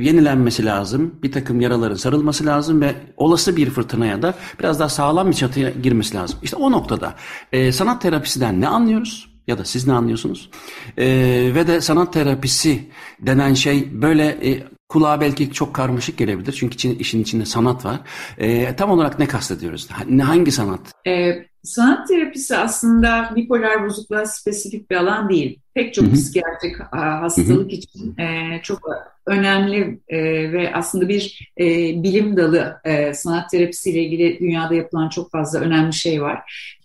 [0.00, 1.14] yenilenmesi lazım.
[1.22, 5.70] Bir takım yaraların sarılması lazım ve olası bir fırtınaya da biraz daha sağlam bir çatıya
[5.70, 6.38] girmesi lazım.
[6.42, 7.14] İşte o noktada
[7.52, 9.34] e, sanat terapisinden ne anlıyoruz?
[9.46, 10.50] ya da siz ne anlıyorsunuz?
[10.98, 16.88] Ee, ve de sanat terapisi denen şey böyle e, Kulağa belki çok karmaşık gelebilir çünkü
[16.88, 18.00] işin içinde sanat var.
[18.38, 19.88] E, tam olarak ne kastediyoruz?
[20.22, 20.80] Hangi sanat?
[21.06, 21.32] E,
[21.64, 25.58] sanat terapisi aslında bipolar bozukluğa spesifik bir alan değil.
[25.74, 27.76] Pek çok psikiyatrik hastalık hı hı.
[27.76, 28.80] için e, çok
[29.26, 30.18] önemli e,
[30.52, 31.64] ve aslında bir e,
[32.02, 36.40] bilim dalı e, sanat terapisiyle ilgili dünyada yapılan çok fazla önemli şey var.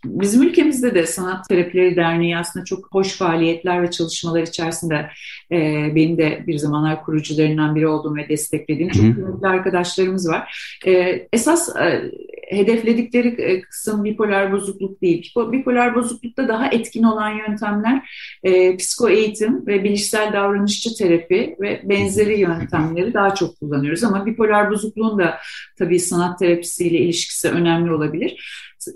[0.05, 5.09] Bizim ülkemizde de Sanat Terapileri Derneği aslında çok hoş faaliyetler ve çalışmalar içerisinde
[5.51, 10.77] e, benim de bir zamanlar kurucularından biri olduğum ve desteklediğim çok kıymetli arkadaşlarımız var.
[10.85, 10.91] E,
[11.33, 12.11] esas e,
[12.49, 15.33] hedefledikleri e, kısım bipolar bozukluk değil.
[15.51, 18.09] Bipolar bozuklukta daha etkin olan yöntemler
[18.43, 24.03] e, psiko eğitim ve bilişsel davranışçı terapi ve benzeri yöntemleri daha çok kullanıyoruz.
[24.03, 25.37] Ama bipolar bozukluğun da
[25.77, 28.45] tabii sanat terapisiyle ilişkisi önemli olabilir.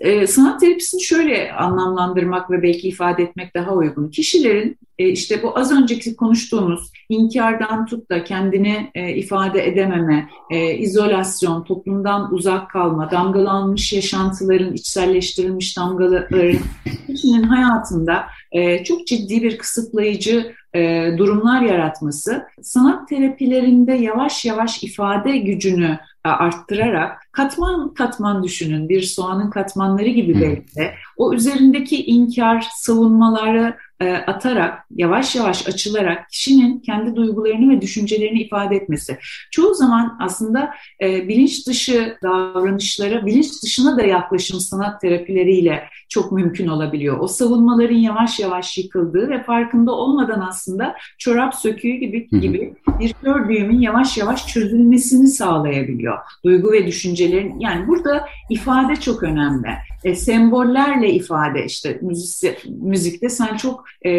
[0.00, 4.10] E, sanat terapisini şöyle anlamlandırmak ve belki ifade etmek daha uygun.
[4.10, 10.74] Kişilerin e, işte bu az önceki konuştuğumuz inkardan tut da kendini e, ifade edememe, e,
[10.74, 16.58] izolasyon, toplumdan uzak kalma, damgalanmış yaşantıların, içselleştirilmiş damgaların
[17.06, 25.38] kişinin hayatında e, çok ciddi bir kısıtlayıcı e, durumlar yaratması sanat terapilerinde yavaş yavaş ifade
[25.38, 32.66] gücünü e, arttırarak katman katman düşünün bir soğanın katmanları gibi belki de o üzerindeki inkar
[32.74, 33.76] savunmaları
[34.12, 39.18] atarak yavaş yavaş açılarak kişinin kendi duygularını ve düşüncelerini ifade etmesi.
[39.50, 46.68] Çoğu zaman aslında e, bilinç dışı davranışlara, bilinç dışına da yaklaşım sanat terapileriyle çok mümkün
[46.68, 47.18] olabiliyor.
[47.20, 53.48] O savunmaların yavaş yavaş yıkıldığı ve farkında olmadan aslında çorap söküğü gibi gibi bir kör
[53.48, 56.18] düğümün yavaş yavaş çözülmesini sağlayabiliyor.
[56.44, 59.68] Duygu ve düşüncelerin yani burada ifade çok önemli.
[60.04, 64.12] E, sembollerle ifade işte müzik, müzikte sen çok e,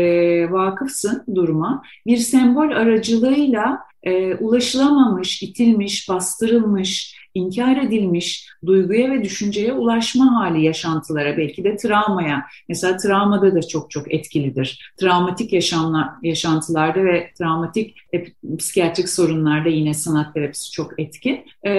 [0.51, 1.83] vakıfsın duruma.
[2.05, 11.38] Bir sembol aracılığıyla e, ulaşılamamış, itilmiş, bastırılmış, inkar edilmiş duyguya ve düşünceye ulaşma hali yaşantılara,
[11.38, 12.45] belki de travmaya.
[12.69, 14.93] Mesela travmada da çok çok etkilidir.
[14.99, 18.25] Travmatik yaşamlar, yaşantılarda ve travmatik e,
[18.57, 21.45] psikiyatrik sorunlarda yine sanat terapisi çok etkin.
[21.65, 21.71] E,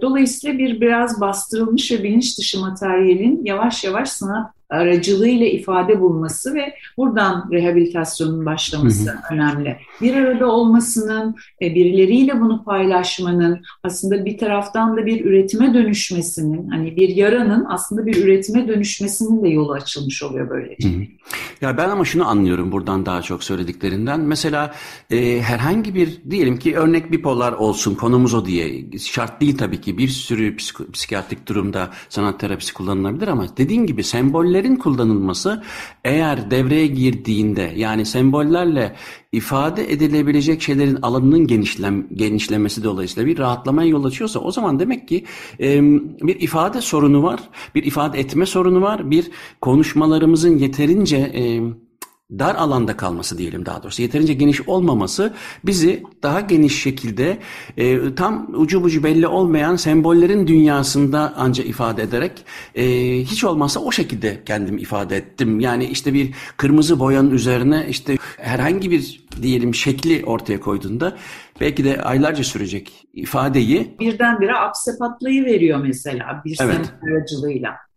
[0.00, 6.74] dolayısıyla bir biraz bastırılmış ve bilinç dışı materyalin yavaş yavaş sanat aracılığıyla ifade bulması ve
[6.96, 9.34] buradan rehabilitasyonun başlaması hı hı.
[9.34, 9.76] önemli.
[10.00, 16.96] Bir arada olmasının, e, birileriyle bunu paylaşmanın, aslında bir taraftan da bir üretime dönüşmesinin, hani
[16.96, 20.88] bir yaranın aslında bir üretime dönüşmesinin de yolu açılmış oluyor böylece.
[20.88, 21.02] Hı hı.
[21.60, 24.20] Ya ben ama şunu anlıyorum buradan daha çok söylediklerinden.
[24.20, 24.74] Mesela
[25.10, 29.98] e, herhangi bir diyelim ki örnek bipolar olsun konumuz o diye şart değil tabii ki
[29.98, 34.04] bir sürü psik psikiyatrik durumda sanat terapisi kullanılabilir ama dediğin gibi
[34.60, 35.62] sembollerin kullanılması
[36.04, 38.96] eğer devreye girdiğinde yani sembollerle
[39.32, 45.24] ifade edilebilecek şeylerin alanının genişlem, genişlemesi dolayısıyla bir rahatlamaya yol açıyorsa o zaman demek ki
[45.60, 45.82] e,
[46.22, 47.40] bir ifade sorunu var,
[47.74, 51.60] bir ifade etme sorunu var, bir konuşmalarımızın yeterince e,
[52.38, 57.38] dar alanda kalması diyelim daha doğrusu yeterince geniş olmaması bizi daha geniş şekilde
[57.76, 62.32] e, tam ucu bucu belli olmayan sembollerin dünyasında anca ifade ederek
[62.74, 62.84] e,
[63.20, 65.60] hiç olmazsa o şekilde kendimi ifade ettim.
[65.60, 71.16] Yani işte bir kırmızı boyanın üzerine işte herhangi bir diyelim şekli ortaya koyduğunda
[71.60, 76.74] belki de aylarca sürecek ifadeyi birdenbire apse patlayı veriyor mesela bir evet.
[76.74, 77.89] sembol aracılığıyla.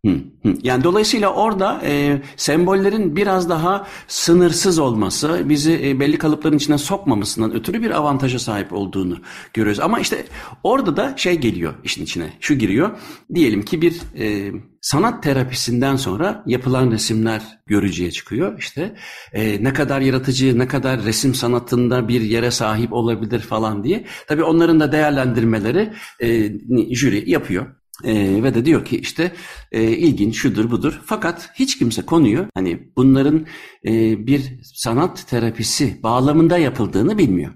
[0.64, 7.54] Yani dolayısıyla orada e, sembollerin biraz daha sınırsız olması, bizi e, belli kalıpların içine sokmamasından
[7.54, 9.18] ötürü bir avantaja sahip olduğunu
[9.54, 9.80] görüyoruz.
[9.80, 10.26] Ama işte
[10.64, 12.98] orada da şey geliyor işin içine, şu giriyor.
[13.34, 18.60] Diyelim ki bir e, sanat terapisinden sonra yapılan resimler görücüye çıkıyor.
[18.60, 18.96] İşte
[19.34, 24.06] e, ne kadar yaratıcı, ne kadar resim sanatında bir yere sahip olabilir falan diye.
[24.28, 26.52] Tabii onların da değerlendirmeleri e,
[26.96, 27.83] jüri yapıyor.
[28.04, 29.32] E, ve de diyor ki işte
[29.72, 31.02] e, ilginç şudur budur.
[31.06, 33.46] Fakat hiç kimse konuyu hani bunların
[33.86, 37.54] e, bir sanat terapisi bağlamında yapıldığını bilmiyor.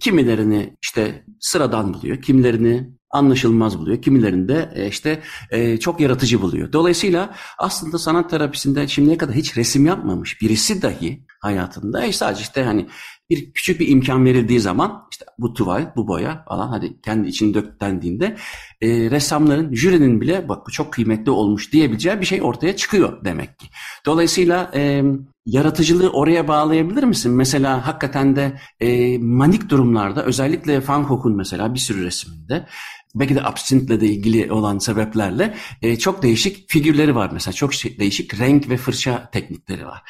[0.00, 4.02] Kimilerini işte sıradan buluyor, kimilerini anlaşılmaz buluyor.
[4.02, 6.72] Kimilerini de e, işte e, çok yaratıcı buluyor.
[6.72, 12.64] Dolayısıyla aslında sanat terapisinde şimdiye kadar hiç resim yapmamış birisi dahi hayatında e, sadece işte
[12.64, 12.86] hani
[13.32, 17.54] bir küçük bir imkan verildiği zaman işte bu tuval, bu boya falan hadi kendi içini
[17.54, 18.36] dök dendiğinde
[18.80, 23.58] e, ressamların, jürinin bile bak bu çok kıymetli olmuş diyebileceği bir şey ortaya çıkıyor demek
[23.58, 23.66] ki.
[24.06, 25.02] Dolayısıyla e,
[25.46, 27.32] yaratıcılığı oraya bağlayabilir misin?
[27.32, 32.66] Mesela hakikaten de e, manik durumlarda özellikle Van Gogh'un mesela bir sürü resminde
[33.14, 37.54] belki de absintle de ilgili olan sebeplerle e, çok değişik figürleri var mesela.
[37.54, 40.02] Çok şey, değişik renk ve fırça teknikleri var.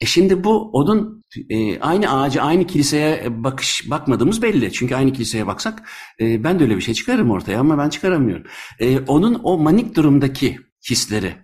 [0.00, 4.72] E şimdi bu onun e, aynı ağacı, aynı kiliseye bakış bakmadığımız belli.
[4.72, 5.88] Çünkü aynı kiliseye baksak
[6.20, 8.46] e, ben de öyle bir şey çıkarırım ortaya ama ben çıkaramıyorum.
[8.78, 10.58] E, onun o manik durumdaki
[10.90, 11.34] hisleri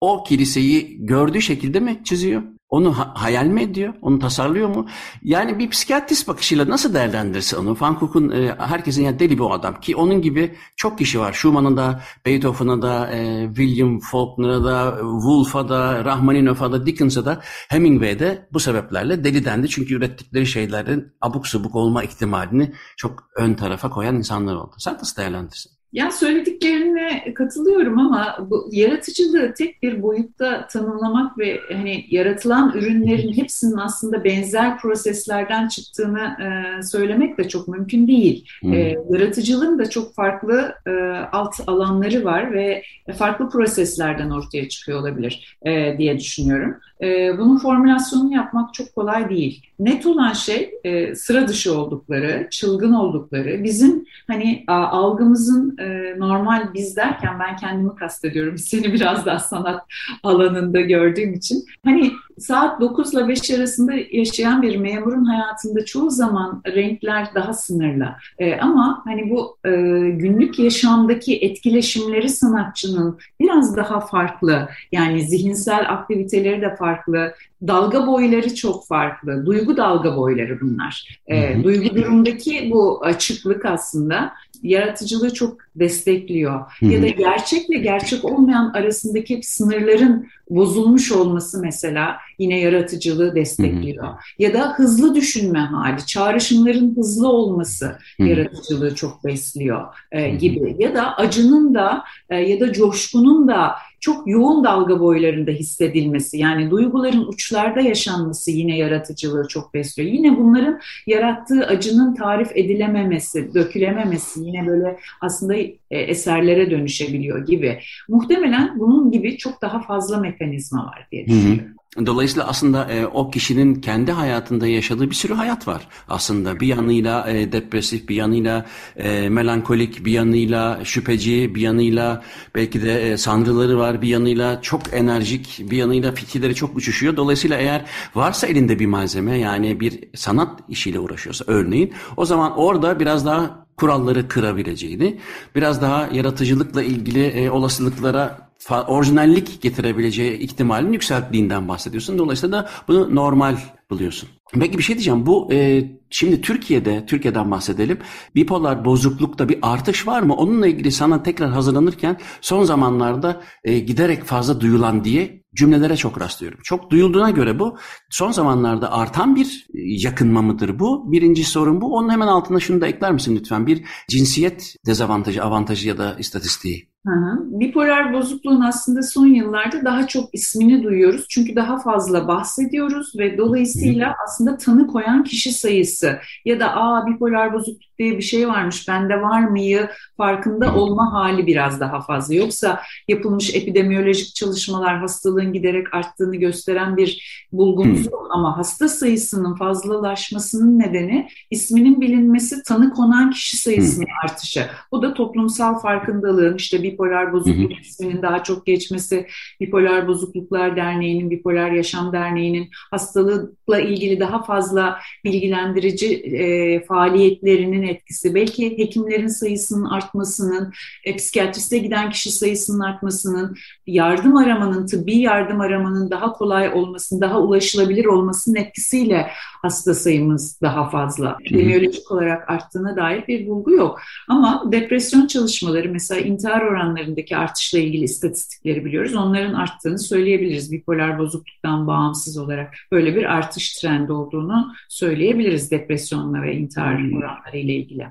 [0.00, 2.42] o kiliseyi gördüğü şekilde mi çiziyor?
[2.68, 3.94] Onu ha- hayal mi ediyor?
[4.02, 4.86] Onu tasarlıyor mu?
[5.22, 7.76] Yani bir psikiyatrist bakışıyla nasıl değerlendirirse onu?
[7.80, 11.32] Van Gogh'un e, herkesin yani deli bu adam ki onun gibi çok kişi var.
[11.32, 18.48] Schumann'ın da, Beethoven'a da, e, William Faulkner'a da, Woolf'a da, Rahmaninov'a da, Dickens'a da, Hemingway'de
[18.52, 19.68] bu sebeplerle deli dendi.
[19.68, 24.74] Çünkü ürettikleri şeylerin abuk subuk olma ihtimalini çok ön tarafa koyan insanlar oldu.
[24.78, 25.77] Sen nasıl değerlendirirsin?
[25.92, 33.76] Yani söylediklerine katılıyorum ama bu yaratıcılığı tek bir boyutta tanımlamak ve hani yaratılan ürünlerin hepsinin
[33.76, 38.44] aslında benzer proseslerden çıktığını e, söylemek de çok mümkün değil.
[38.60, 38.72] Hmm.
[38.72, 40.90] E, yaratıcılığın da çok farklı e,
[41.32, 42.82] alt alanları var ve
[43.16, 46.76] farklı proseslerden ortaya çıkıyor olabilir e, diye düşünüyorum.
[47.02, 49.62] E, bunun formülasyonunu yapmak çok kolay değil.
[49.78, 56.96] Net olan şey e, sıra dışı oldukları, çılgın oldukları, bizim hani algımızın e, normal biz
[56.96, 58.58] derken ben kendimi kastediyorum.
[58.68, 59.82] Seni biraz daha sanat
[60.22, 61.64] alanında gördüğüm için.
[61.84, 68.08] Hani saat 9 ile 5 arasında yaşayan bir memurun hayatında çoğu zaman renkler daha sınırlı.
[68.38, 69.70] E, ama hani bu e,
[70.10, 74.68] günlük yaşamdaki etkileşimleri sanatçının biraz daha farklı.
[74.92, 77.34] Yani zihinsel aktiviteleri de farklı.
[77.66, 79.46] Dalga boyları çok farklı.
[79.46, 81.20] Duygu dalga boyları bunlar.
[81.26, 86.60] E, duygu durumdaki bu açıklık aslında yaratıcılığı çok destekliyor.
[86.80, 86.90] Hı-hı.
[86.90, 94.04] Ya da gerçekle gerçek olmayan arasındaki sınırların bozulmuş olması mesela yine yaratıcılığı destekliyor.
[94.04, 94.16] Hı-hı.
[94.38, 98.28] Ya da hızlı düşünme hali, çağrışımların hızlı olması Hı-hı.
[98.28, 100.76] yaratıcılığı çok besliyor e, gibi.
[100.78, 106.70] Ya da acının da e, ya da coşkunun da çok yoğun dalga boylarında hissedilmesi yani
[106.70, 110.10] duyguların uçlarda yaşanması yine yaratıcılığı çok besliyor.
[110.10, 117.78] Yine bunların yarattığı acının tarif edilememesi, dökülememesi yine böyle aslında e, eserlere dönüşebiliyor gibi.
[118.08, 121.64] Muhtemelen bunun gibi çok daha fazla mekanizma var diye düşünüyorum.
[121.64, 121.77] Hı hı.
[121.96, 126.60] Dolayısıyla aslında e, o kişinin kendi hayatında yaşadığı bir sürü hayat var aslında.
[126.60, 132.22] Bir yanıyla e, depresif, bir yanıyla e, melankolik, bir yanıyla şüpheci, bir yanıyla
[132.54, 137.16] belki de e, sanrıları var bir yanıyla çok enerjik, bir yanıyla fikirleri çok uçuşuyor.
[137.16, 143.00] Dolayısıyla eğer varsa elinde bir malzeme yani bir sanat işiyle uğraşıyorsa örneğin o zaman orada
[143.00, 145.18] biraz daha kuralları kırabileceğini,
[145.54, 152.18] biraz daha yaratıcılıkla ilgili e, olasılıklara orijinallik getirebileceği ihtimalin yükselttiğinden bahsediyorsun.
[152.18, 153.56] Dolayısıyla da bunu normal
[153.90, 154.28] buluyorsun.
[154.60, 155.26] Peki bir şey diyeceğim.
[155.26, 157.98] Bu e, şimdi Türkiye'de, Türkiye'den bahsedelim.
[158.34, 160.34] Bipolar bozuklukta bir artış var mı?
[160.34, 166.58] Onunla ilgili sana tekrar hazırlanırken son zamanlarda e, giderek fazla duyulan diye cümlelere çok rastlıyorum.
[166.64, 167.78] Çok duyulduğuna göre bu
[168.10, 171.12] son zamanlarda artan bir yakınma mıdır bu?
[171.12, 171.96] Birinci sorun bu.
[171.96, 173.66] Onun hemen altına şunu da ekler misin lütfen?
[173.66, 176.87] Bir cinsiyet dezavantajı, avantajı ya da istatistiği.
[177.06, 177.60] Hı hı.
[177.60, 181.26] Bipolar bozukluğun aslında son yıllarda daha çok ismini duyuyoruz.
[181.28, 187.52] Çünkü daha fazla bahsediyoruz ve dolayısıyla aslında tanı koyan kişi sayısı ya da aa bipolar
[187.52, 192.34] bozukluk diye bir şey varmış bende var mıyı farkında olma hali biraz daha fazla.
[192.34, 200.78] Yoksa yapılmış epidemiyolojik çalışmalar hastalığın giderek arttığını gösteren bir bulgumuz yok ama hasta sayısının fazlalaşmasının
[200.78, 204.66] nedeni isminin bilinmesi tanı konan kişi sayısının artışı.
[204.92, 207.80] Bu da toplumsal farkındalığın işte bipolar bozukluk hı hı.
[207.80, 209.26] isminin daha çok geçmesi,
[209.60, 218.78] Bipolar Bozukluklar Derneği'nin, Bipolar Yaşam Derneği'nin hastalıkla ilgili daha fazla bilgilendirici e, faaliyetlerinin etkisi, belki
[218.78, 220.72] hekimlerin sayısının artmasının,
[221.04, 227.40] e, psikiyatriste giden kişi sayısının artmasının, yardım aramanın, tıbbi yardım aramanın daha kolay olmasının, daha
[227.40, 229.30] ulaşılabilir olmasının etkisiyle
[229.62, 231.36] hasta sayımız daha fazla.
[231.40, 234.00] Epidemiyolojik olarak arttığına dair bir bulgu yok.
[234.28, 239.14] Ama depresyon çalışmaları mesela intihar oranlarındaki artışla ilgili istatistikleri biliyoruz.
[239.14, 240.72] Onların arttığını söyleyebiliriz.
[240.72, 247.74] Bipolar bozukluktan bağımsız olarak böyle bir artış trendi olduğunu söyleyebiliriz depresyonla ve intihar oranları ile
[247.74, 248.06] ilgili.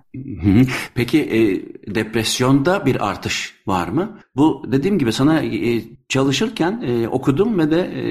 [0.95, 1.41] Peki e,
[1.95, 4.19] depresyonda bir artış var mı?
[4.35, 8.05] Bu dediğim gibi sana e, çalışırken e, okudum ve de e,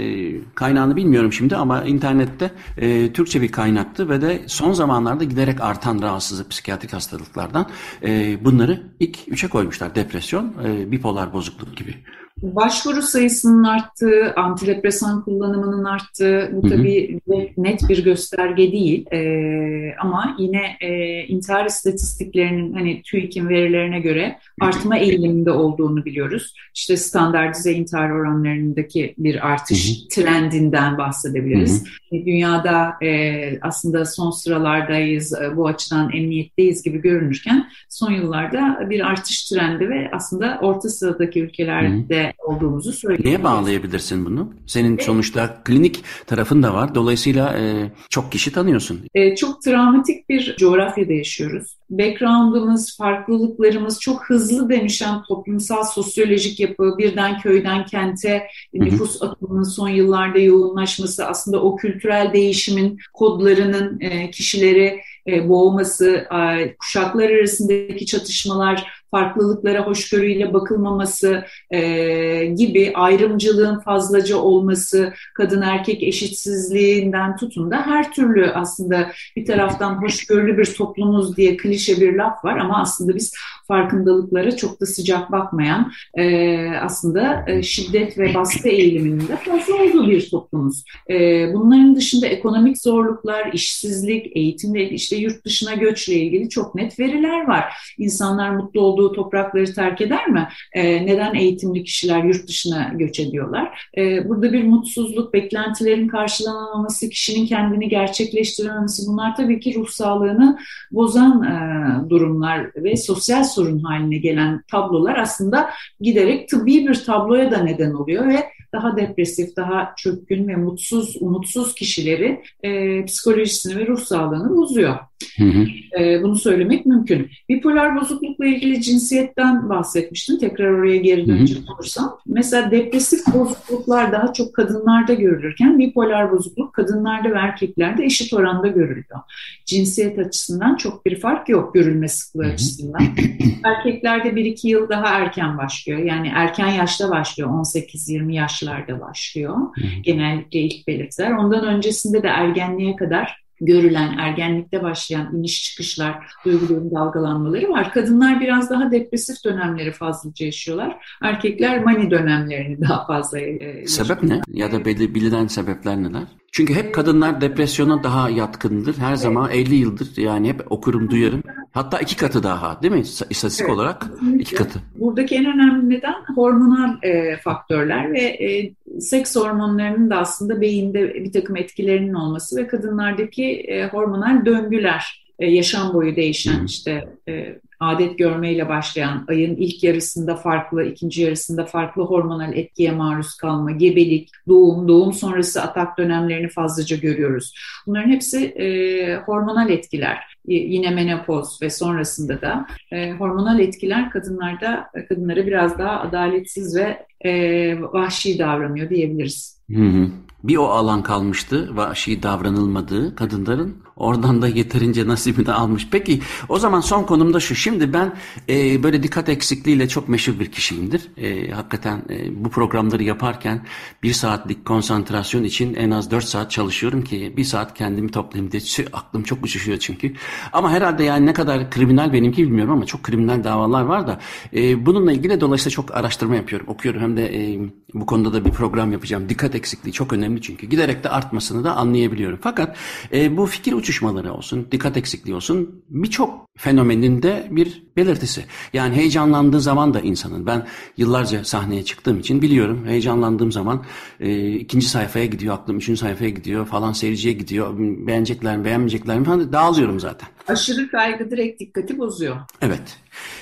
[0.55, 6.03] kaynağını bilmiyorum şimdi ama internette e, Türkçe bir kaynaktı ve de son zamanlarda giderek artan
[6.03, 7.67] rahatsızlık psikiyatrik hastalıklardan
[8.03, 9.95] e, bunları ilk üçe koymuşlar.
[9.95, 11.95] Depresyon, e, bipolar bozukluk gibi.
[12.43, 17.47] Başvuru sayısının arttığı, antidepresan kullanımının arttığı bu tabii hı hı.
[17.57, 19.07] net bir gösterge değil.
[19.13, 26.55] Ee, ama yine e, intihar istatistiklerinin hani TÜİK'in verilerine göre artma eğiliminde olduğunu biliyoruz.
[26.75, 30.09] İşte standartize intihar oranlarındaki bir artış hı hı.
[30.09, 31.85] trendinden bahsedebiliriz.
[31.85, 32.27] Hı hı.
[32.27, 39.49] Dünyada e, aslında son sıralardayız, e, bu açıdan emniyetteyiz gibi görünürken son yıllarda bir artış
[39.49, 43.39] trendi ve aslında orta sıradaki ülkelerde hı hı olduğumuzu söyleyebiliriz.
[43.39, 44.53] Neye bağlayabilirsin bunu?
[44.67, 46.95] Senin sonuçta klinik tarafın da var.
[46.95, 49.01] Dolayısıyla e, çok kişi tanıyorsun.
[49.15, 51.77] E, çok travmatik bir coğrafyada yaşıyoruz.
[51.91, 60.39] Background'ımız, farklılıklarımız çok hızlı dönüşen toplumsal sosyolojik yapı, birden köyden kente nüfus akımının son yıllarda
[60.39, 69.87] yoğunlaşması aslında o kültürel değişimin kodlarının e, kişileri e, boğması, e, kuşaklar arasındaki çatışmalar, farklılıklara
[69.87, 79.11] hoşgörüyle bakılmaması e, gibi ayrımcılığın fazlaca olması, kadın erkek eşitsizliğinden tutun da her türlü aslında
[79.37, 83.33] bir taraftan hoşgörülü bir toplumuz diye klişe bir laf var ama aslında biz
[83.69, 90.11] farkındalıklara çok da sıcak bakmayan e, aslında e, şiddet ve baskı eğiliminin de fazla olduğu
[90.11, 90.85] bir toplumuz.
[91.11, 91.15] E,
[91.55, 97.65] bunların dışında ekonomik zorluklar, işsizlik, eğitimle işte yurt dışına göçle ilgili çok net veriler var.
[97.99, 100.49] İnsanlar mutlu olduğu toprakları terk eder mi?
[100.73, 103.91] E, neden eğitimli kişiler yurt dışına göç ediyorlar?
[103.97, 110.59] E, burada bir mutsuzluk, beklentilerin karşılanamaması, kişinin kendini gerçekleştirememesi bunlar tabii ki ruh sağlığını
[110.93, 115.71] bozan e, durumlar ve sosyal sorun haline gelen tablolar aslında
[116.01, 121.75] giderek tıbbi bir tabloya da neden oluyor ve daha depresif, daha çökkün ve mutsuz, umutsuz
[121.75, 124.97] kişileri e, psikolojisini ve ruh sağlığını bozuyor.
[125.39, 125.67] Hı hı.
[126.01, 127.31] E, bunu söylemek mümkün.
[127.49, 130.39] Bipolar bozuklukla ilgili cinsiyetten bahsetmiştim.
[130.39, 132.19] Tekrar oraya geri dönecek olursam.
[132.27, 139.21] Mesela depresif bozukluklar daha çok kadınlarda görülürken bipolar bozukluk kadınlarda ve erkeklerde eşit oranda görülüyor.
[139.65, 143.03] Cinsiyet açısından çok bir fark yok görülme sıklığı açısından.
[143.65, 145.99] Erkeklerde 1-2 yıl daha erken başlıyor.
[145.99, 147.51] Yani erken yaşta başlıyor.
[147.51, 149.57] 18-20 yaşlarda başlıyor.
[150.03, 151.33] Genellikle ilk belirtiler.
[151.33, 157.93] Ondan öncesinde de ergenliğe kadar görülen ergenlikte başlayan iniş çıkışlar, duyguların dalgalanmaları var.
[157.93, 160.97] Kadınlar biraz daha depresif dönemleri fazlaca yaşıyorlar.
[161.23, 163.87] Erkekler mani dönemlerini daha fazla e, yaşıyorlar.
[163.87, 164.41] Sebep ne?
[164.53, 166.23] Ya da bilinen sebepler neler?
[166.53, 168.99] Çünkü hep kadınlar depresyona daha yatkındır.
[168.99, 171.43] Her zaman 50 yıldır yani hep okurum duyarım.
[171.73, 173.01] Hatta iki katı daha değil mi?
[173.31, 174.41] İstatistik evet, olarak kesinlikle.
[174.41, 174.79] iki katı.
[174.95, 181.33] Buradaki en önemli neden hormonal e, faktörler ve e, seks hormonlarının da aslında beyinde bir
[181.33, 188.19] takım etkilerinin olması ve kadınlardaki e, hormonal döngüler e, yaşam boyu değişen işte e, adet
[188.19, 194.89] görmeyle başlayan ayın ilk yarısında farklı, ikinci yarısında farklı hormonal etkiye maruz kalma, gebelik, doğum,
[194.89, 197.55] doğum sonrası atak dönemlerini fazlaca görüyoruz.
[197.87, 200.19] Bunların hepsi e, hormonal etkiler.
[200.47, 207.81] Yine menopoz ve sonrasında da e, hormonal etkiler kadınlarda kadınlara biraz daha adaletsiz ve e,
[207.81, 209.63] vahşi davranıyor diyebiliriz.
[209.71, 210.09] Hı hı.
[210.45, 215.89] Bir o alan kalmıştı vahşi davranılmadığı kadınların Oradan da yeterince nasibini almış.
[215.91, 217.55] Peki o zaman son konumda şu.
[217.55, 218.17] Şimdi ben
[218.49, 221.09] e, böyle dikkat eksikliğiyle çok meşhur bir kişiyimdir.
[221.17, 223.67] E, hakikaten e, bu programları yaparken
[224.03, 228.63] bir saatlik konsantrasyon için en az dört saat çalışıyorum ki bir saat kendimi toplayayım diye.
[228.93, 230.13] Aklım çok uçuşuyor çünkü.
[230.53, 234.21] Ama herhalde yani ne kadar kriminal benimki bilmiyorum ama çok kriminal davalar var da
[234.55, 236.69] e, bununla ilgili dolayısıyla çok araştırma yapıyorum.
[236.69, 237.59] Okuyorum hem de e,
[237.95, 239.29] bu konuda da bir program yapacağım.
[239.29, 240.67] Dikkat eksikliği çok önemli çünkü.
[240.67, 242.39] Giderek de artmasını da anlayabiliyorum.
[242.43, 242.77] Fakat
[243.13, 248.45] e, bu fikir uçuşmaları olsun, dikkat eksikliği olsun birçok fenomenin de bir belirtisi.
[248.73, 250.67] Yani heyecanlandığı zaman da insanın, ben
[250.97, 253.85] yıllarca sahneye çıktığım için biliyorum heyecanlandığım zaman
[254.21, 257.75] e, ikinci sayfaya gidiyor aklım, üçüncü sayfaya gidiyor falan seyirciye gidiyor.
[257.79, 260.29] Beğenecekler mi, beğenmeyecekler mi falan dağılıyorum zaten.
[260.49, 262.37] Aşırı kaygı direkt dikkati bozuyor.
[262.63, 262.99] Evet.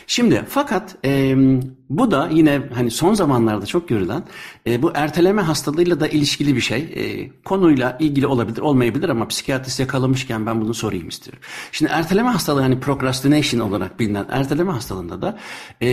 [0.06, 1.34] Şimdi fakat e,
[1.90, 4.22] bu da yine hani son zamanlarda çok görülen
[4.66, 6.78] e, bu erteleme hastalığıyla da ilişkili bir şey.
[6.78, 11.42] E, konuyla ilgili olabilir, olmayabilir ama psikiyatrist yakalamışken ben bunu sorayım istiyorum.
[11.72, 15.38] Şimdi erteleme hastalığı hani procrastination olarak bilinen erteleme hastalığında da
[15.82, 15.88] e,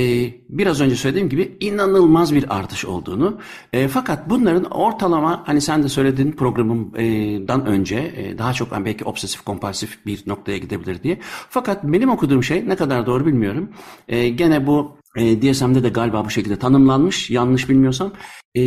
[0.49, 3.39] biraz önce söylediğim gibi inanılmaz bir artış olduğunu
[3.74, 9.41] e, fakat bunların ortalama hani sen de söylediğin programımdan önce e, daha çok belki obsesif
[9.41, 11.20] kompulsif bir noktaya gidebilir diye.
[11.49, 13.70] Fakat benim okuduğum şey ne kadar doğru bilmiyorum.
[14.08, 18.14] E, gene bu e, DSM'de de galiba bu şekilde tanımlanmış yanlış bilmiyorsam.
[18.58, 18.62] E,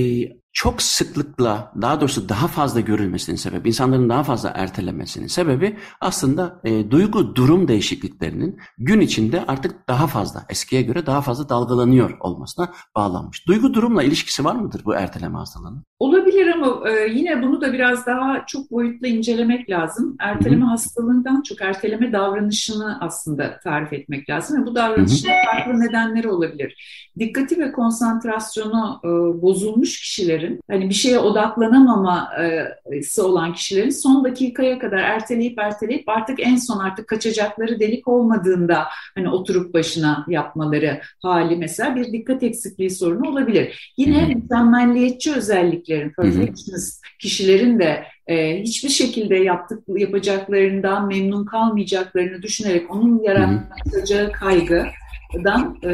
[0.54, 6.90] çok sıklıkla daha doğrusu daha fazla görülmesinin sebebi, insanların daha fazla ertelemesinin sebebi aslında e,
[6.90, 13.48] duygu durum değişikliklerinin gün içinde artık daha fazla, eskiye göre daha fazla dalgalanıyor olmasına bağlanmış.
[13.48, 15.84] Duygu durumla ilişkisi var mıdır bu erteleme hastalığının?
[15.98, 20.16] Olabilir ama e, yine bunu da biraz daha çok boyutlu incelemek lazım.
[20.20, 20.70] Erteleme Hı-hı.
[20.70, 24.62] hastalığından çok erteleme davranışını aslında tarif etmek lazım.
[24.62, 26.76] Ve bu davranışın farklı nedenleri olabilir.
[27.18, 29.08] Dikkati ve konsantrasyonu e,
[29.42, 36.56] bozulmuş kişilerin, hani bir şeye odaklanamaması olan kişilerin son dakikaya kadar erteleyip erteleyip artık en
[36.56, 38.84] son artık kaçacakları delik olmadığında
[39.14, 43.92] hani oturup başına yapmaları hali mesela bir dikkat eksikliği sorunu olabilir.
[43.96, 52.90] Yine mükemmelliyetçi özellikleri kişilerin, perfectionist kişilerin de e, hiçbir şekilde yaptık, yapacaklarından memnun kalmayacaklarını düşünerek
[52.90, 54.86] onun yaratacağı kaygı
[55.44, 55.88] dan e,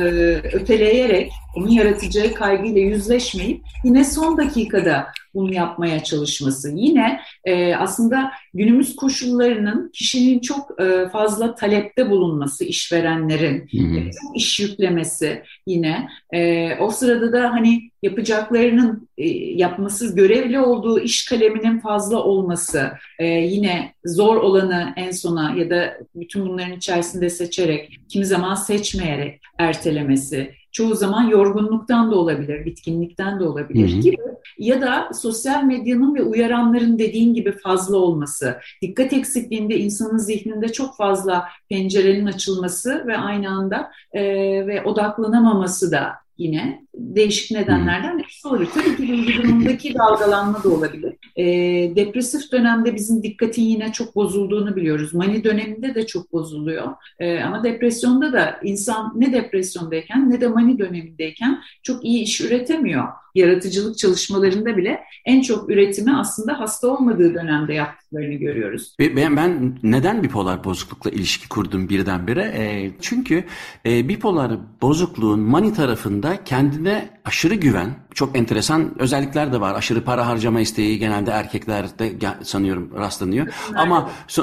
[0.53, 6.71] öteleyerek onun yaratacağı kaygıyla yüzleşmeyip yine son dakikada bunu yapmaya çalışması.
[6.75, 14.61] Yine e, aslında günümüz koşullarının kişinin çok e, fazla talepte bulunması, işverenlerin e, çok iş
[14.61, 16.09] yüklemesi yine.
[16.33, 23.27] E, o sırada da hani yapacaklarının e, yapması, görevli olduğu iş kaleminin fazla olması, e,
[23.27, 30.60] yine zor olanı en sona ya da bütün bunların içerisinde seçerek, kimi zaman seçmeyerek ertelemesi,
[30.73, 34.01] çoğu zaman yorgunluktan da olabilir, bitkinlikten de olabilir hı hı.
[34.01, 34.17] gibi
[34.59, 40.97] ya da sosyal medyanın ve uyaranların dediğin gibi fazla olması, dikkat eksikliğinde insanın zihninde çok
[40.97, 44.23] fazla pencerenin açılması ve aynı anda e,
[44.67, 48.71] ve odaklanamaması da yine değişik nedenlerden birisi olabilir.
[48.75, 51.15] Tabii ki duygu durumundaki dalgalanma da olabilir.
[51.41, 55.15] E, depresif dönemde bizim dikkatin yine çok bozulduğunu biliyoruz.
[55.15, 56.89] Mani döneminde de çok bozuluyor.
[57.19, 63.05] E, ama depresyonda da insan ne depresyondayken ne de mani dönemindeyken çok iyi iş üretemiyor.
[63.35, 68.97] Yaratıcılık çalışmalarında bile en çok üretimi aslında hasta olmadığı dönemde yaptıklarını görüyoruz.
[68.99, 72.43] Ben, ben neden bipolar bozuklukla ilişki kurdum birdenbire?
[72.43, 73.45] E, çünkü
[73.87, 79.75] e, bipolar bozukluğun mani tarafında kendine aşırı güven, çok enteresan özellikler de var.
[79.75, 82.13] Aşırı para harcama isteği genelde erkeklerde
[82.43, 83.47] sanıyorum rastlanıyor.
[83.77, 84.43] Ama e,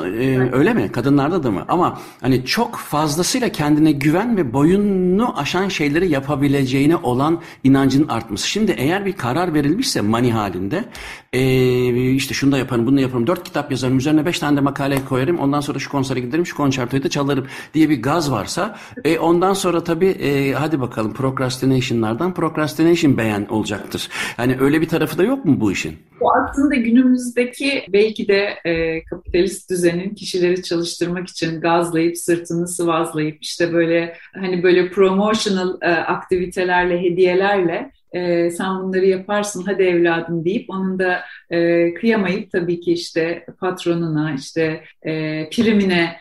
[0.51, 0.91] öyle mi?
[0.91, 1.65] Kadınlarda da mı?
[1.67, 8.47] Ama hani çok fazlasıyla kendine güven ve boyununu aşan şeyleri yapabileceğine olan inancın artması.
[8.47, 10.85] Şimdi eğer bir karar verilmişse mani halinde
[11.33, 13.27] e, işte şunu da yaparım, bunu da yaparım.
[13.27, 15.39] Dört kitap yazarım, üzerine beş tane de makale koyarım.
[15.39, 19.53] Ondan sonra şu konsere giderim, şu konçertoyu da çalarım diye bir gaz varsa e, ondan
[19.53, 24.09] sonra tabii e, hadi bakalım procrastination'lardan procrastination procrastination beğen olacaktır.
[24.37, 25.97] Hani öyle bir tarafı da yok mu bu işin?
[26.19, 33.73] Bu aslında günümüzdeki belki de e, kapitalist düzenin kişileri çalıştırmak için gazlayıp sırtını sıvazlayıp işte
[33.73, 40.99] böyle hani böyle promotional e, aktivitelerle hediyelerle e, sen bunları yaparsın hadi evladım deyip onun
[40.99, 46.15] da e, kıyamayıp tabii ki işte patronuna işte e, primine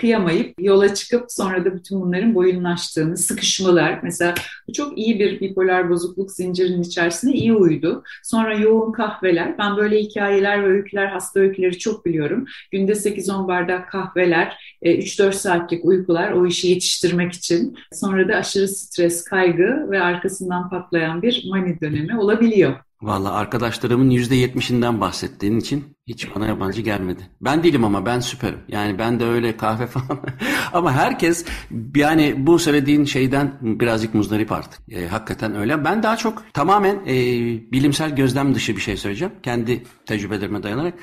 [0.00, 4.00] kıyamayıp yola çıkıp sonra da bütün bunların boyunlaştığını, sıkışmalar.
[4.02, 4.34] Mesela
[4.68, 8.02] bu çok iyi bir bipolar bozukluk zincirinin içerisinde iyi uydu.
[8.22, 9.58] Sonra yoğun kahveler.
[9.58, 12.44] Ben böyle hikayeler ve öyküler, hasta öyküleri çok biliyorum.
[12.70, 17.78] Günde 8-10 bardak kahveler, 3-4 e, saatlik uykular o işi yetiştirmek için.
[17.92, 22.91] Sonra da aşırı stres, kaygı ve arkasından patlayan bir mani dönemi olabiliyor.
[23.02, 27.22] Valla arkadaşlarımın yüzde yetmişinden bahsettiğin için hiç bana yabancı gelmedi.
[27.40, 28.58] Ben değilim ama ben süperim.
[28.68, 30.20] Yani ben de öyle kahve falan.
[30.72, 31.44] ama herkes
[31.96, 34.80] yani bu söylediğin şeyden birazcık muzdarip artık.
[34.92, 35.84] E, hakikaten öyle.
[35.84, 37.14] Ben daha çok tamamen e,
[37.72, 39.34] bilimsel gözlem dışı bir şey söyleyeceğim.
[39.42, 40.94] Kendi tecrübelerime dayanarak.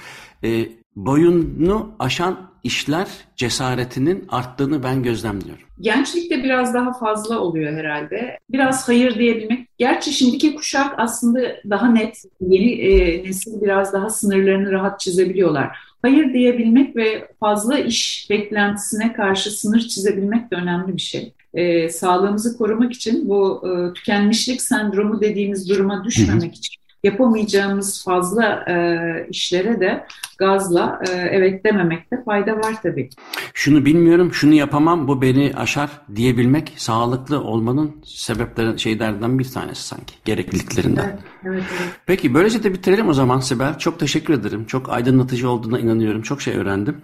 [0.43, 0.69] E,
[1.05, 5.63] boyunu aşan işler cesaretinin arttığını ben gözlemliyorum.
[5.81, 8.39] Gençlikte biraz daha fazla oluyor herhalde.
[8.49, 9.67] Biraz hayır diyebilmek.
[9.77, 11.39] Gerçi şimdiki kuşak aslında
[11.69, 15.77] daha net, yeni e, nesil biraz daha sınırlarını rahat çizebiliyorlar.
[16.01, 21.33] Hayır diyebilmek ve fazla iş beklentisine karşı sınır çizebilmek de önemli bir şey.
[21.53, 29.27] E, sağlığımızı korumak için bu e, tükenmişlik sendromu dediğimiz duruma düşmemek için yapamayacağımız fazla e,
[29.29, 30.05] işlere de
[30.39, 33.09] gazla e, evet dememekte fayda var tabii.
[33.53, 40.15] Şunu bilmiyorum, şunu yapamam, bu beni aşar diyebilmek sağlıklı olmanın sebepleri şeylerden bir tanesi sanki,
[40.25, 41.03] gerekliliklerinden.
[41.03, 41.93] Evet, evet, evet.
[42.05, 43.77] Peki böylece de bitirelim o zaman Sibel.
[43.77, 44.65] Çok teşekkür ederim.
[44.65, 46.21] Çok aydınlatıcı olduğuna inanıyorum.
[46.21, 46.97] Çok şey öğrendim.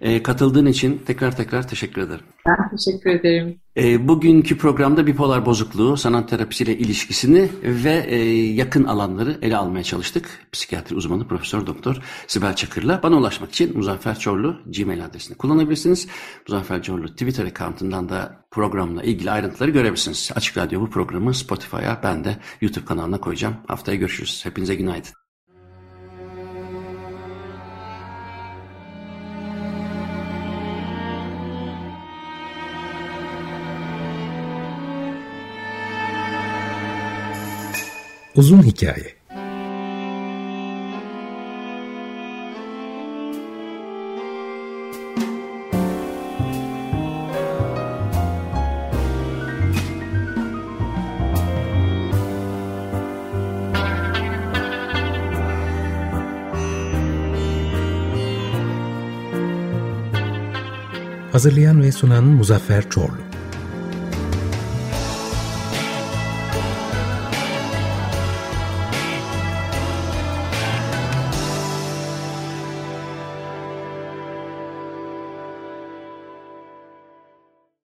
[0.00, 2.24] E, katıldığın için tekrar tekrar teşekkür ederim.
[2.48, 3.58] Ben teşekkür ederim.
[3.76, 8.16] E, bugünkü programda bipolar bozukluğu, sanat terapisiyle ilişkisini ve e,
[8.46, 10.28] yakın alanları ele almaya çalıştık.
[10.52, 13.02] Psikiyatri uzmanı Profesör Doktor Sibel Çakır'la.
[13.02, 16.08] Bana ulaşmak için Muzaffer Çorlu Gmail adresini kullanabilirsiniz.
[16.48, 20.30] Muzaffer Çorlu Twitter account'undan da programla ilgili ayrıntıları görebilirsiniz.
[20.34, 23.56] Açık Radyo bu programı Spotify'a ben de YouTube kanalına koyacağım.
[23.68, 24.44] Haftaya görüşürüz.
[24.44, 25.12] Hepinize günaydın.
[38.34, 39.21] Uzun Hikaye
[61.32, 63.31] Hazırlayan ve sunan Muzaffer Çorlu